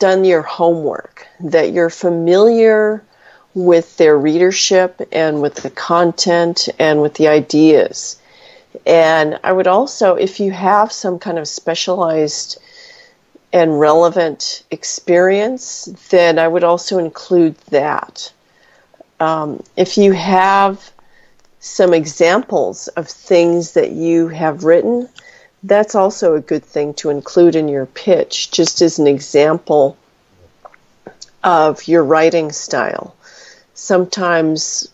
done 0.00 0.24
your 0.24 0.42
homework, 0.42 1.26
that 1.40 1.72
you're 1.72 1.90
familiar 1.90 3.04
with 3.58 3.96
their 3.96 4.16
readership 4.16 5.08
and 5.10 5.42
with 5.42 5.56
the 5.56 5.70
content 5.70 6.68
and 6.78 7.02
with 7.02 7.14
the 7.14 7.26
ideas. 7.26 8.20
And 8.86 9.40
I 9.42 9.50
would 9.50 9.66
also, 9.66 10.14
if 10.14 10.38
you 10.38 10.52
have 10.52 10.92
some 10.92 11.18
kind 11.18 11.38
of 11.38 11.48
specialized 11.48 12.60
and 13.52 13.80
relevant 13.80 14.62
experience, 14.70 15.86
then 16.10 16.38
I 16.38 16.46
would 16.46 16.62
also 16.62 16.98
include 16.98 17.56
that. 17.70 18.32
Um, 19.18 19.64
if 19.76 19.98
you 19.98 20.12
have 20.12 20.92
some 21.58 21.92
examples 21.92 22.86
of 22.88 23.08
things 23.08 23.72
that 23.72 23.90
you 23.90 24.28
have 24.28 24.62
written, 24.62 25.08
that's 25.64 25.96
also 25.96 26.36
a 26.36 26.40
good 26.40 26.64
thing 26.64 26.94
to 26.94 27.10
include 27.10 27.56
in 27.56 27.68
your 27.68 27.86
pitch, 27.86 28.52
just 28.52 28.80
as 28.82 29.00
an 29.00 29.08
example 29.08 29.96
of 31.42 31.88
your 31.88 32.04
writing 32.04 32.52
style. 32.52 33.16
Sometimes 33.78 34.88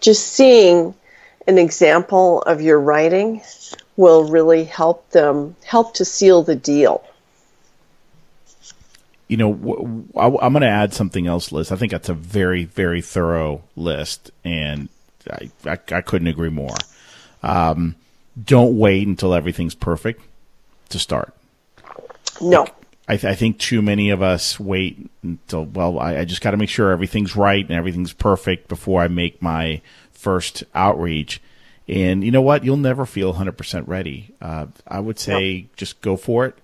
just 0.00 0.28
seeing 0.28 0.94
an 1.46 1.58
example 1.58 2.40
of 2.42 2.62
your 2.62 2.80
writing 2.80 3.42
will 3.98 4.30
really 4.30 4.64
help 4.64 5.10
them 5.10 5.54
help 5.62 5.92
to 5.94 6.04
seal 6.04 6.42
the 6.42 6.56
deal. 6.56 7.04
You 9.28 9.36
know, 9.36 10.06
I'm 10.16 10.52
going 10.52 10.62
to 10.62 10.68
add 10.68 10.94
something 10.94 11.26
else, 11.26 11.52
Liz. 11.52 11.70
I 11.70 11.76
think 11.76 11.92
that's 11.92 12.08
a 12.08 12.14
very, 12.14 12.64
very 12.64 13.02
thorough 13.02 13.62
list, 13.76 14.30
and 14.42 14.88
I, 15.30 15.50
I, 15.66 15.78
I 15.92 16.00
couldn't 16.00 16.28
agree 16.28 16.48
more. 16.48 16.74
Um, 17.42 17.94
don't 18.42 18.78
wait 18.78 19.06
until 19.06 19.34
everything's 19.34 19.74
perfect 19.74 20.22
to 20.88 20.98
start. 20.98 21.34
No. 22.40 22.66
I, 23.08 23.16
th- 23.16 23.32
I, 23.32 23.34
think 23.34 23.58
too 23.58 23.82
many 23.82 24.10
of 24.10 24.22
us 24.22 24.60
wait 24.60 25.10
until, 25.22 25.64
well, 25.64 25.98
I, 25.98 26.18
I 26.18 26.24
just 26.24 26.40
got 26.40 26.52
to 26.52 26.56
make 26.56 26.68
sure 26.68 26.92
everything's 26.92 27.34
right 27.34 27.64
and 27.64 27.76
everything's 27.76 28.12
perfect 28.12 28.68
before 28.68 29.02
I 29.02 29.08
make 29.08 29.42
my 29.42 29.82
first 30.12 30.62
outreach. 30.74 31.42
And 31.88 32.22
you 32.22 32.30
know 32.30 32.42
what? 32.42 32.64
You'll 32.64 32.76
never 32.76 33.04
feel 33.04 33.34
100% 33.34 33.88
ready. 33.88 34.34
Uh, 34.40 34.66
I 34.86 35.00
would 35.00 35.18
say 35.18 35.66
just 35.76 36.00
go 36.00 36.16
for 36.16 36.46
it. 36.46 36.56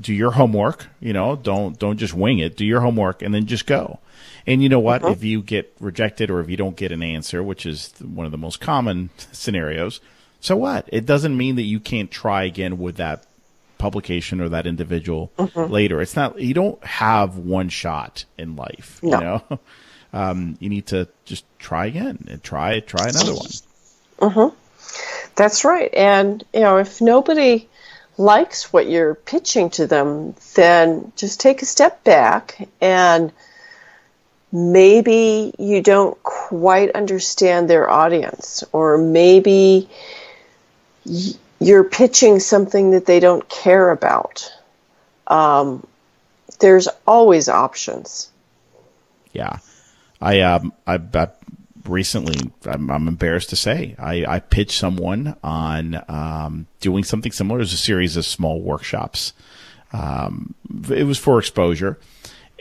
Do 0.00 0.12
your 0.12 0.32
homework. 0.32 0.88
You 0.98 1.12
know, 1.12 1.36
don't 1.36 1.78
don't 1.78 1.96
just 1.96 2.14
wing 2.14 2.40
it. 2.40 2.56
Do 2.56 2.66
your 2.66 2.80
homework 2.80 3.22
and 3.22 3.32
then 3.32 3.46
just 3.46 3.64
go. 3.64 4.00
And 4.44 4.60
you 4.60 4.68
know 4.68 4.80
what? 4.80 5.02
Uh-huh. 5.02 5.12
If 5.12 5.22
you 5.22 5.40
get 5.40 5.74
rejected 5.78 6.30
or 6.30 6.40
if 6.40 6.50
you 6.50 6.56
don't 6.56 6.76
get 6.76 6.90
an 6.90 7.02
answer, 7.02 7.42
which 7.42 7.64
is 7.64 7.92
one 8.00 8.26
of 8.26 8.32
the 8.32 8.38
most 8.38 8.60
common 8.60 9.10
scenarios, 9.32 10.00
so 10.40 10.56
what? 10.56 10.88
It 10.92 11.06
doesn't 11.06 11.36
mean 11.36 11.54
that 11.56 11.62
you 11.62 11.78
can't 11.78 12.10
try 12.10 12.44
again 12.44 12.78
with 12.78 12.96
that 12.96 13.24
publication 13.84 14.40
or 14.40 14.48
that 14.48 14.66
individual 14.66 15.30
uh-huh. 15.36 15.66
later. 15.66 16.00
It's 16.00 16.16
not 16.16 16.40
you 16.40 16.54
don't 16.54 16.82
have 16.82 17.36
one 17.36 17.68
shot 17.68 18.24
in 18.38 18.56
life. 18.56 18.98
No. 19.02 19.18
You 19.18 19.24
know, 19.24 19.58
um, 20.14 20.56
you 20.58 20.70
need 20.70 20.86
to 20.86 21.06
just 21.26 21.44
try 21.58 21.84
again 21.84 22.24
and 22.28 22.42
try 22.42 22.80
try 22.80 23.08
another 23.08 23.34
one. 23.34 23.50
Uh-huh. 24.20 24.50
That's 25.36 25.64
right. 25.66 25.92
And, 25.92 26.42
you 26.54 26.60
know, 26.60 26.78
if 26.78 27.02
nobody 27.02 27.68
likes 28.16 28.72
what 28.72 28.88
you're 28.88 29.14
pitching 29.14 29.68
to 29.70 29.86
them, 29.86 30.34
then 30.54 31.12
just 31.16 31.40
take 31.40 31.60
a 31.60 31.66
step 31.66 32.04
back 32.04 32.68
and 32.80 33.32
maybe 34.50 35.52
you 35.58 35.82
don't 35.82 36.22
quite 36.22 36.92
understand 36.92 37.68
their 37.68 37.90
audience, 37.90 38.64
or 38.72 38.96
maybe 38.96 39.90
you're 41.64 41.84
pitching 41.84 42.40
something 42.40 42.90
that 42.90 43.06
they 43.06 43.20
don't 43.20 43.48
care 43.48 43.90
about. 43.90 44.52
Um, 45.26 45.86
there's 46.60 46.88
always 47.06 47.48
options. 47.48 48.30
Yeah. 49.32 49.58
I, 50.20 50.40
um, 50.40 50.74
I, 50.86 51.00
I 51.14 51.28
recently, 51.88 52.52
I'm, 52.66 52.90
I'm, 52.90 53.08
embarrassed 53.08 53.50
to 53.50 53.56
say, 53.56 53.96
I, 53.98 54.26
I 54.26 54.40
pitched 54.40 54.78
someone 54.78 55.36
on 55.42 56.04
um, 56.08 56.66
doing 56.80 57.02
something 57.02 57.32
similar 57.32 57.60
as 57.60 57.72
a 57.72 57.78
series 57.78 58.18
of 58.18 58.26
small 58.26 58.60
workshops. 58.60 59.32
Um, 59.92 60.54
it 60.90 61.04
was 61.04 61.18
for 61.18 61.38
exposure. 61.38 61.98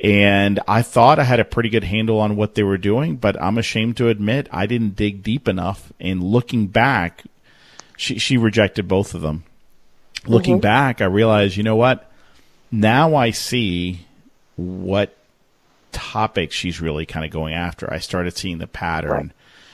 And 0.01 0.61
I 0.65 0.81
thought 0.81 1.19
I 1.19 1.23
had 1.23 1.41
a 1.41 1.45
pretty 1.45 1.69
good 1.69 1.83
handle 1.83 2.19
on 2.19 2.37
what 2.37 2.55
they 2.55 2.63
were 2.63 2.77
doing, 2.77 3.17
but 3.17 3.41
I'm 3.41 3.57
ashamed 3.57 3.97
to 3.97 4.07
admit 4.07 4.47
I 4.51 4.65
didn't 4.65 4.95
dig 4.95 5.23
deep 5.23 5.47
enough. 5.47 5.91
And 5.99 6.23
looking 6.23 6.67
back, 6.67 7.23
she, 8.03 8.19
she 8.19 8.37
rejected 8.37 8.87
both 8.87 9.13
of 9.13 9.21
them. 9.21 9.45
Looking 10.25 10.55
mm-hmm. 10.55 10.61
back, 10.61 11.01
I 11.01 11.05
realized, 11.05 11.55
you 11.55 11.63
know 11.63 11.77
what? 11.77 12.11
Now 12.71 13.15
I 13.15 13.31
see 13.31 14.05
what 14.55 15.15
topic 15.91 16.51
she's 16.51 16.81
really 16.81 17.05
kind 17.05 17.25
of 17.25 17.31
going 17.31 17.53
after. 17.53 17.91
I 17.91 17.99
started 17.99 18.37
seeing 18.37 18.57
the 18.57 18.67
pattern. 18.67 19.11
Right. 19.11 19.31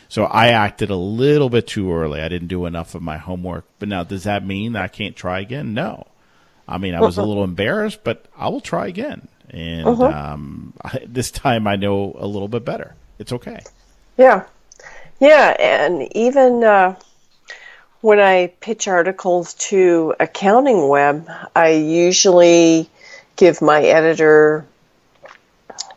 So 0.10 0.26
I 0.26 0.50
acted 0.50 0.90
a 0.90 0.96
little 0.96 1.50
bit 1.50 1.68
too 1.68 1.92
early. 1.92 2.22
I 2.22 2.30
didn't 2.30 2.48
do 2.48 2.66
enough 2.66 2.96
of 2.96 3.02
my 3.02 3.18
homework. 3.18 3.66
But 3.80 3.90
now, 3.90 4.04
does 4.04 4.24
that 4.24 4.46
mean 4.46 4.74
that 4.74 4.84
I 4.84 4.88
can't 4.88 5.16
try 5.16 5.40
again? 5.40 5.74
No. 5.74 6.06
I 6.68 6.78
mean, 6.78 6.94
I 6.94 7.02
was 7.02 7.18
a 7.18 7.24
little 7.24 7.44
embarrassed, 7.44 8.04
but 8.04 8.26
I 8.38 8.50
will 8.50 8.62
try 8.62 8.88
again. 8.88 9.28
And 9.50 9.88
um, 9.88 10.74
I, 10.84 11.02
this 11.06 11.32
time 11.32 11.68
I 11.68 11.78
know 11.78 12.16
a 12.18 12.28
little 12.28 12.48
bit 12.48 12.64
better. 12.64 12.96
It's 13.18 13.34
okay. 13.34 13.62
Yeah. 14.18 14.46
Yeah. 15.20 15.56
And 15.60 16.16
even 16.16 16.64
uh, 16.64 16.96
when 18.02 18.20
I 18.20 18.48
pitch 18.60 18.88
articles 18.88 19.54
to 19.56 20.16
Accounting 20.20 20.88
Web, 20.88 21.30
I 21.56 21.70
usually 21.70 22.90
give 23.36 23.62
my 23.62 23.84
editor 23.84 24.66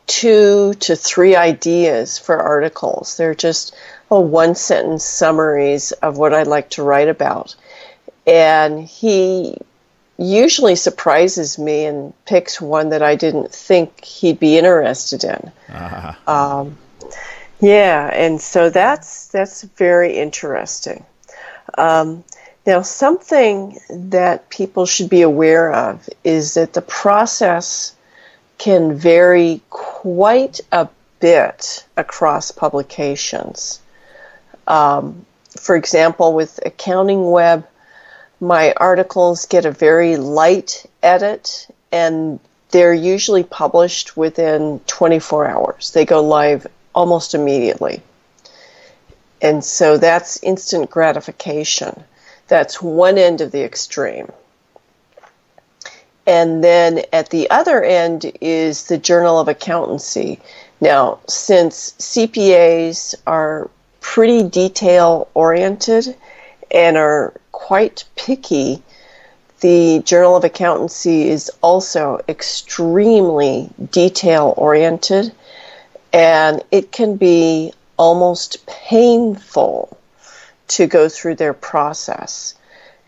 two 0.06 0.74
to 0.74 0.96
three 0.96 1.36
ideas 1.36 2.18
for 2.18 2.38
articles. 2.38 3.16
They're 3.16 3.34
just 3.34 3.74
oh, 4.10 4.20
one 4.20 4.54
sentence 4.54 5.04
summaries 5.04 5.92
of 5.92 6.18
what 6.18 6.34
I'd 6.34 6.46
like 6.46 6.70
to 6.70 6.82
write 6.82 7.08
about. 7.08 7.54
And 8.26 8.84
he 8.86 9.56
usually 10.18 10.76
surprises 10.76 11.58
me 11.58 11.86
and 11.86 12.12
picks 12.26 12.60
one 12.60 12.90
that 12.90 13.02
I 13.02 13.16
didn't 13.16 13.52
think 13.52 14.04
he'd 14.04 14.38
be 14.38 14.58
interested 14.58 15.24
in. 15.24 15.52
Uh-huh. 15.74 16.30
Um, 16.30 16.78
yeah, 17.60 18.10
and 18.12 18.40
so 18.40 18.70
that's 18.70 19.28
that's 19.28 19.62
very 19.62 20.18
interesting. 20.18 21.04
Um, 21.76 22.24
now, 22.66 22.82
something 22.82 23.78
that 23.90 24.48
people 24.48 24.86
should 24.86 25.10
be 25.10 25.22
aware 25.22 25.72
of 25.72 26.08
is 26.22 26.54
that 26.54 26.74
the 26.74 26.82
process 26.82 27.94
can 28.58 28.94
vary 28.94 29.60
quite 29.70 30.60
a 30.70 30.88
bit 31.18 31.84
across 31.96 32.52
publications. 32.52 33.80
Um, 34.68 35.26
for 35.58 35.74
example, 35.74 36.32
with 36.34 36.60
Accounting 36.64 37.30
Web, 37.30 37.66
my 38.40 38.72
articles 38.76 39.46
get 39.46 39.64
a 39.64 39.70
very 39.70 40.16
light 40.16 40.86
edit 41.02 41.66
and 41.90 42.40
they're 42.70 42.94
usually 42.94 43.44
published 43.44 44.16
within 44.16 44.80
24 44.86 45.46
hours. 45.46 45.90
They 45.92 46.04
go 46.04 46.22
live 46.22 46.66
almost 46.94 47.34
immediately. 47.34 48.02
And 49.42 49.64
so 49.64 49.98
that's 49.98 50.40
instant 50.42 50.88
gratification. 50.88 52.04
That's 52.46 52.80
one 52.80 53.18
end 53.18 53.40
of 53.40 53.50
the 53.50 53.64
extreme. 53.64 54.30
And 56.24 56.62
then 56.62 57.02
at 57.12 57.30
the 57.30 57.50
other 57.50 57.82
end 57.82 58.30
is 58.40 58.86
the 58.86 58.98
Journal 58.98 59.40
of 59.40 59.48
Accountancy. 59.48 60.38
Now, 60.80 61.18
since 61.26 61.94
CPAs 61.98 63.16
are 63.26 63.68
pretty 64.00 64.44
detail 64.44 65.28
oriented 65.34 66.16
and 66.70 66.96
are 66.96 67.34
quite 67.50 68.04
picky, 68.14 68.82
the 69.60 70.02
Journal 70.04 70.36
of 70.36 70.44
Accountancy 70.44 71.28
is 71.28 71.50
also 71.60 72.20
extremely 72.28 73.70
detail 73.90 74.54
oriented 74.56 75.32
and 76.12 76.62
it 76.70 76.92
can 76.92 77.16
be 77.16 77.72
almost 78.02 78.66
painful 78.66 79.96
to 80.66 80.88
go 80.88 81.08
through 81.08 81.36
their 81.36 81.54
process. 81.54 82.56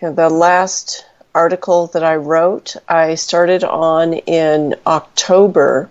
You 0.01 0.09
know, 0.09 0.15
the 0.15 0.31
last 0.31 1.05
article 1.35 1.89
that 1.89 2.05
I 2.05 2.15
wrote, 2.15 2.77
I 2.89 3.17
started 3.17 3.65
on 3.65 4.15
in 4.15 4.77
October. 4.87 5.91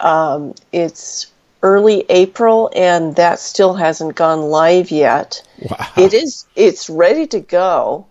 Um, 0.00 0.54
it's 0.72 1.26
early 1.62 2.06
April, 2.08 2.70
and 2.74 3.14
that 3.16 3.40
still 3.40 3.74
hasn't 3.74 4.14
gone 4.14 4.40
live 4.40 4.90
yet. 4.90 5.42
Wow. 5.58 5.86
It 5.98 6.14
is. 6.14 6.46
It's 6.56 6.88
ready 6.88 7.26
to 7.26 7.40
go, 7.40 8.06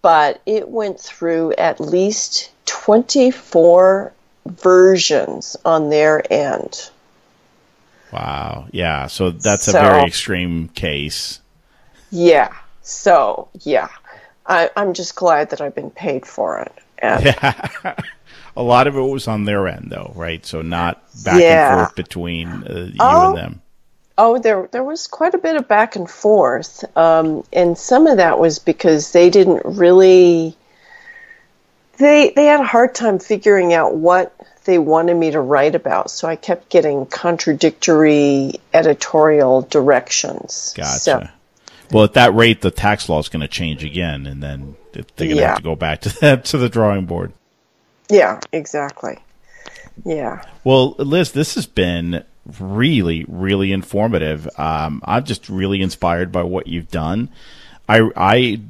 but 0.00 0.40
it 0.46 0.66
went 0.70 0.98
through 0.98 1.52
at 1.58 1.78
least 1.78 2.50
twenty 2.64 3.30
four 3.30 4.14
versions 4.46 5.58
on 5.66 5.90
their 5.90 6.22
end. 6.32 6.90
Wow. 8.12 8.68
Yeah. 8.72 9.06
So 9.06 9.30
that's 9.30 9.64
so, 9.64 9.78
a 9.78 9.82
very 9.82 10.04
extreme 10.04 10.68
case. 10.68 11.40
Yeah. 12.10 12.54
So 12.82 13.48
yeah. 13.60 13.88
I, 14.46 14.70
am 14.76 14.94
just 14.94 15.14
glad 15.14 15.50
that 15.50 15.60
I've 15.60 15.74
been 15.74 15.90
paid 15.90 16.26
for 16.26 16.58
it. 16.60 16.72
And 16.98 17.24
yeah. 17.24 17.96
a 18.56 18.62
lot 18.62 18.86
of 18.86 18.96
it 18.96 19.00
was 19.00 19.28
on 19.28 19.44
their 19.44 19.68
end, 19.68 19.88
though, 19.90 20.12
right? 20.14 20.44
So 20.44 20.62
not 20.62 21.02
back 21.24 21.40
yeah. 21.40 21.70
and 21.70 21.80
forth 21.80 21.94
between 21.94 22.48
uh, 22.48 22.90
you 22.92 22.96
oh, 23.00 23.28
and 23.28 23.36
them. 23.36 23.62
Oh, 24.18 24.38
there 24.38 24.68
there 24.70 24.84
was 24.84 25.06
quite 25.06 25.34
a 25.34 25.38
bit 25.38 25.56
of 25.56 25.66
back 25.66 25.96
and 25.96 26.10
forth, 26.10 26.84
um, 26.96 27.42
and 27.52 27.78
some 27.78 28.06
of 28.06 28.18
that 28.18 28.38
was 28.38 28.58
because 28.58 29.12
they 29.12 29.30
didn't 29.30 29.62
really. 29.64 30.56
They 31.96 32.30
they 32.30 32.44
had 32.46 32.60
a 32.60 32.66
hard 32.66 32.94
time 32.94 33.18
figuring 33.18 33.72
out 33.72 33.94
what 33.94 34.34
they 34.70 34.78
wanted 34.78 35.16
me 35.16 35.32
to 35.32 35.40
write 35.40 35.74
about, 35.74 36.12
so 36.12 36.28
I 36.28 36.36
kept 36.36 36.68
getting 36.68 37.04
contradictory 37.04 38.52
editorial 38.72 39.62
directions. 39.62 40.74
Gotcha. 40.76 40.98
So, 41.00 41.28
well, 41.90 42.04
at 42.04 42.14
that 42.14 42.32
rate, 42.36 42.60
the 42.60 42.70
tax 42.70 43.08
law 43.08 43.18
is 43.18 43.28
going 43.28 43.40
to 43.40 43.48
change 43.48 43.82
again, 43.82 44.28
and 44.28 44.40
then 44.40 44.76
they're 44.92 45.02
going 45.16 45.30
to 45.30 45.36
yeah. 45.36 45.48
have 45.48 45.56
to 45.56 45.62
go 45.64 45.74
back 45.74 46.02
to 46.02 46.08
the, 46.20 46.36
to 46.36 46.56
the 46.58 46.68
drawing 46.68 47.06
board. 47.06 47.32
Yeah, 48.08 48.38
exactly. 48.52 49.18
Yeah. 50.04 50.44
Well, 50.62 50.92
Liz, 50.98 51.32
this 51.32 51.56
has 51.56 51.66
been 51.66 52.24
really, 52.60 53.24
really 53.26 53.72
informative. 53.72 54.48
Um, 54.56 55.02
I'm 55.04 55.24
just 55.24 55.48
really 55.48 55.82
inspired 55.82 56.30
by 56.30 56.44
what 56.44 56.68
you've 56.68 56.92
done. 56.92 57.28
I, 57.88 58.08
I 58.14 58.60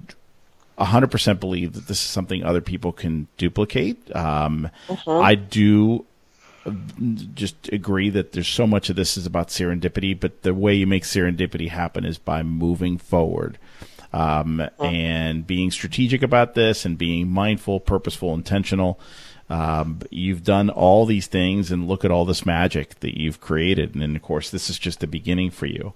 100% 0.80 1.40
believe 1.40 1.74
that 1.74 1.86
this 1.86 1.98
is 1.98 2.10
something 2.10 2.42
other 2.42 2.60
people 2.60 2.92
can 2.92 3.28
duplicate. 3.36 4.14
Um, 4.16 4.70
uh-huh. 4.88 5.20
I 5.20 5.34
do 5.34 6.06
just 7.34 7.68
agree 7.72 8.10
that 8.10 8.32
there's 8.32 8.48
so 8.48 8.66
much 8.66 8.90
of 8.90 8.96
this 8.96 9.16
is 9.16 9.26
about 9.26 9.48
serendipity, 9.48 10.18
but 10.18 10.42
the 10.42 10.54
way 10.54 10.74
you 10.74 10.86
make 10.86 11.04
serendipity 11.04 11.68
happen 11.68 12.04
is 12.04 12.18
by 12.18 12.42
moving 12.42 12.98
forward. 12.98 13.58
Um, 14.12 14.68
and 14.80 15.46
being 15.46 15.70
strategic 15.70 16.22
about 16.22 16.54
this 16.54 16.84
and 16.84 16.98
being 16.98 17.28
mindful, 17.28 17.78
purposeful, 17.78 18.34
intentional. 18.34 18.98
Um, 19.48 20.00
you've 20.10 20.42
done 20.42 20.68
all 20.68 21.06
these 21.06 21.28
things 21.28 21.70
and 21.70 21.86
look 21.86 22.04
at 22.04 22.10
all 22.10 22.24
this 22.24 22.44
magic 22.44 23.00
that 23.00 23.18
you've 23.18 23.40
created. 23.40 23.94
And, 23.94 24.16
of 24.16 24.22
course, 24.22 24.50
this 24.50 24.68
is 24.68 24.80
just 24.80 24.98
the 24.98 25.06
beginning 25.06 25.50
for 25.50 25.66
you. 25.66 25.92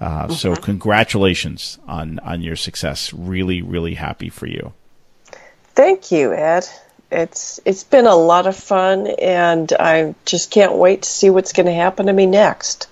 Uh, 0.00 0.28
So 0.28 0.54
congratulations 0.54 1.78
on, 1.86 2.18
on 2.20 2.42
your 2.42 2.56
success. 2.56 3.12
Really, 3.12 3.62
really 3.62 3.94
happy 3.94 4.28
for 4.28 4.46
you. 4.46 4.72
Thank 5.74 6.10
you, 6.10 6.32
Ed 6.32 6.66
it's 7.10 7.60
it's 7.64 7.84
been 7.84 8.06
a 8.06 8.16
lot 8.16 8.46
of 8.46 8.56
fun, 8.56 9.06
and 9.06 9.72
I 9.78 10.14
just 10.24 10.50
can't 10.50 10.74
wait 10.74 11.02
to 11.02 11.08
see 11.08 11.30
what's 11.30 11.52
going 11.52 11.66
to 11.66 11.72
happen 11.72 12.06
to 12.06 12.12
me 12.12 12.26
next. 12.26 12.88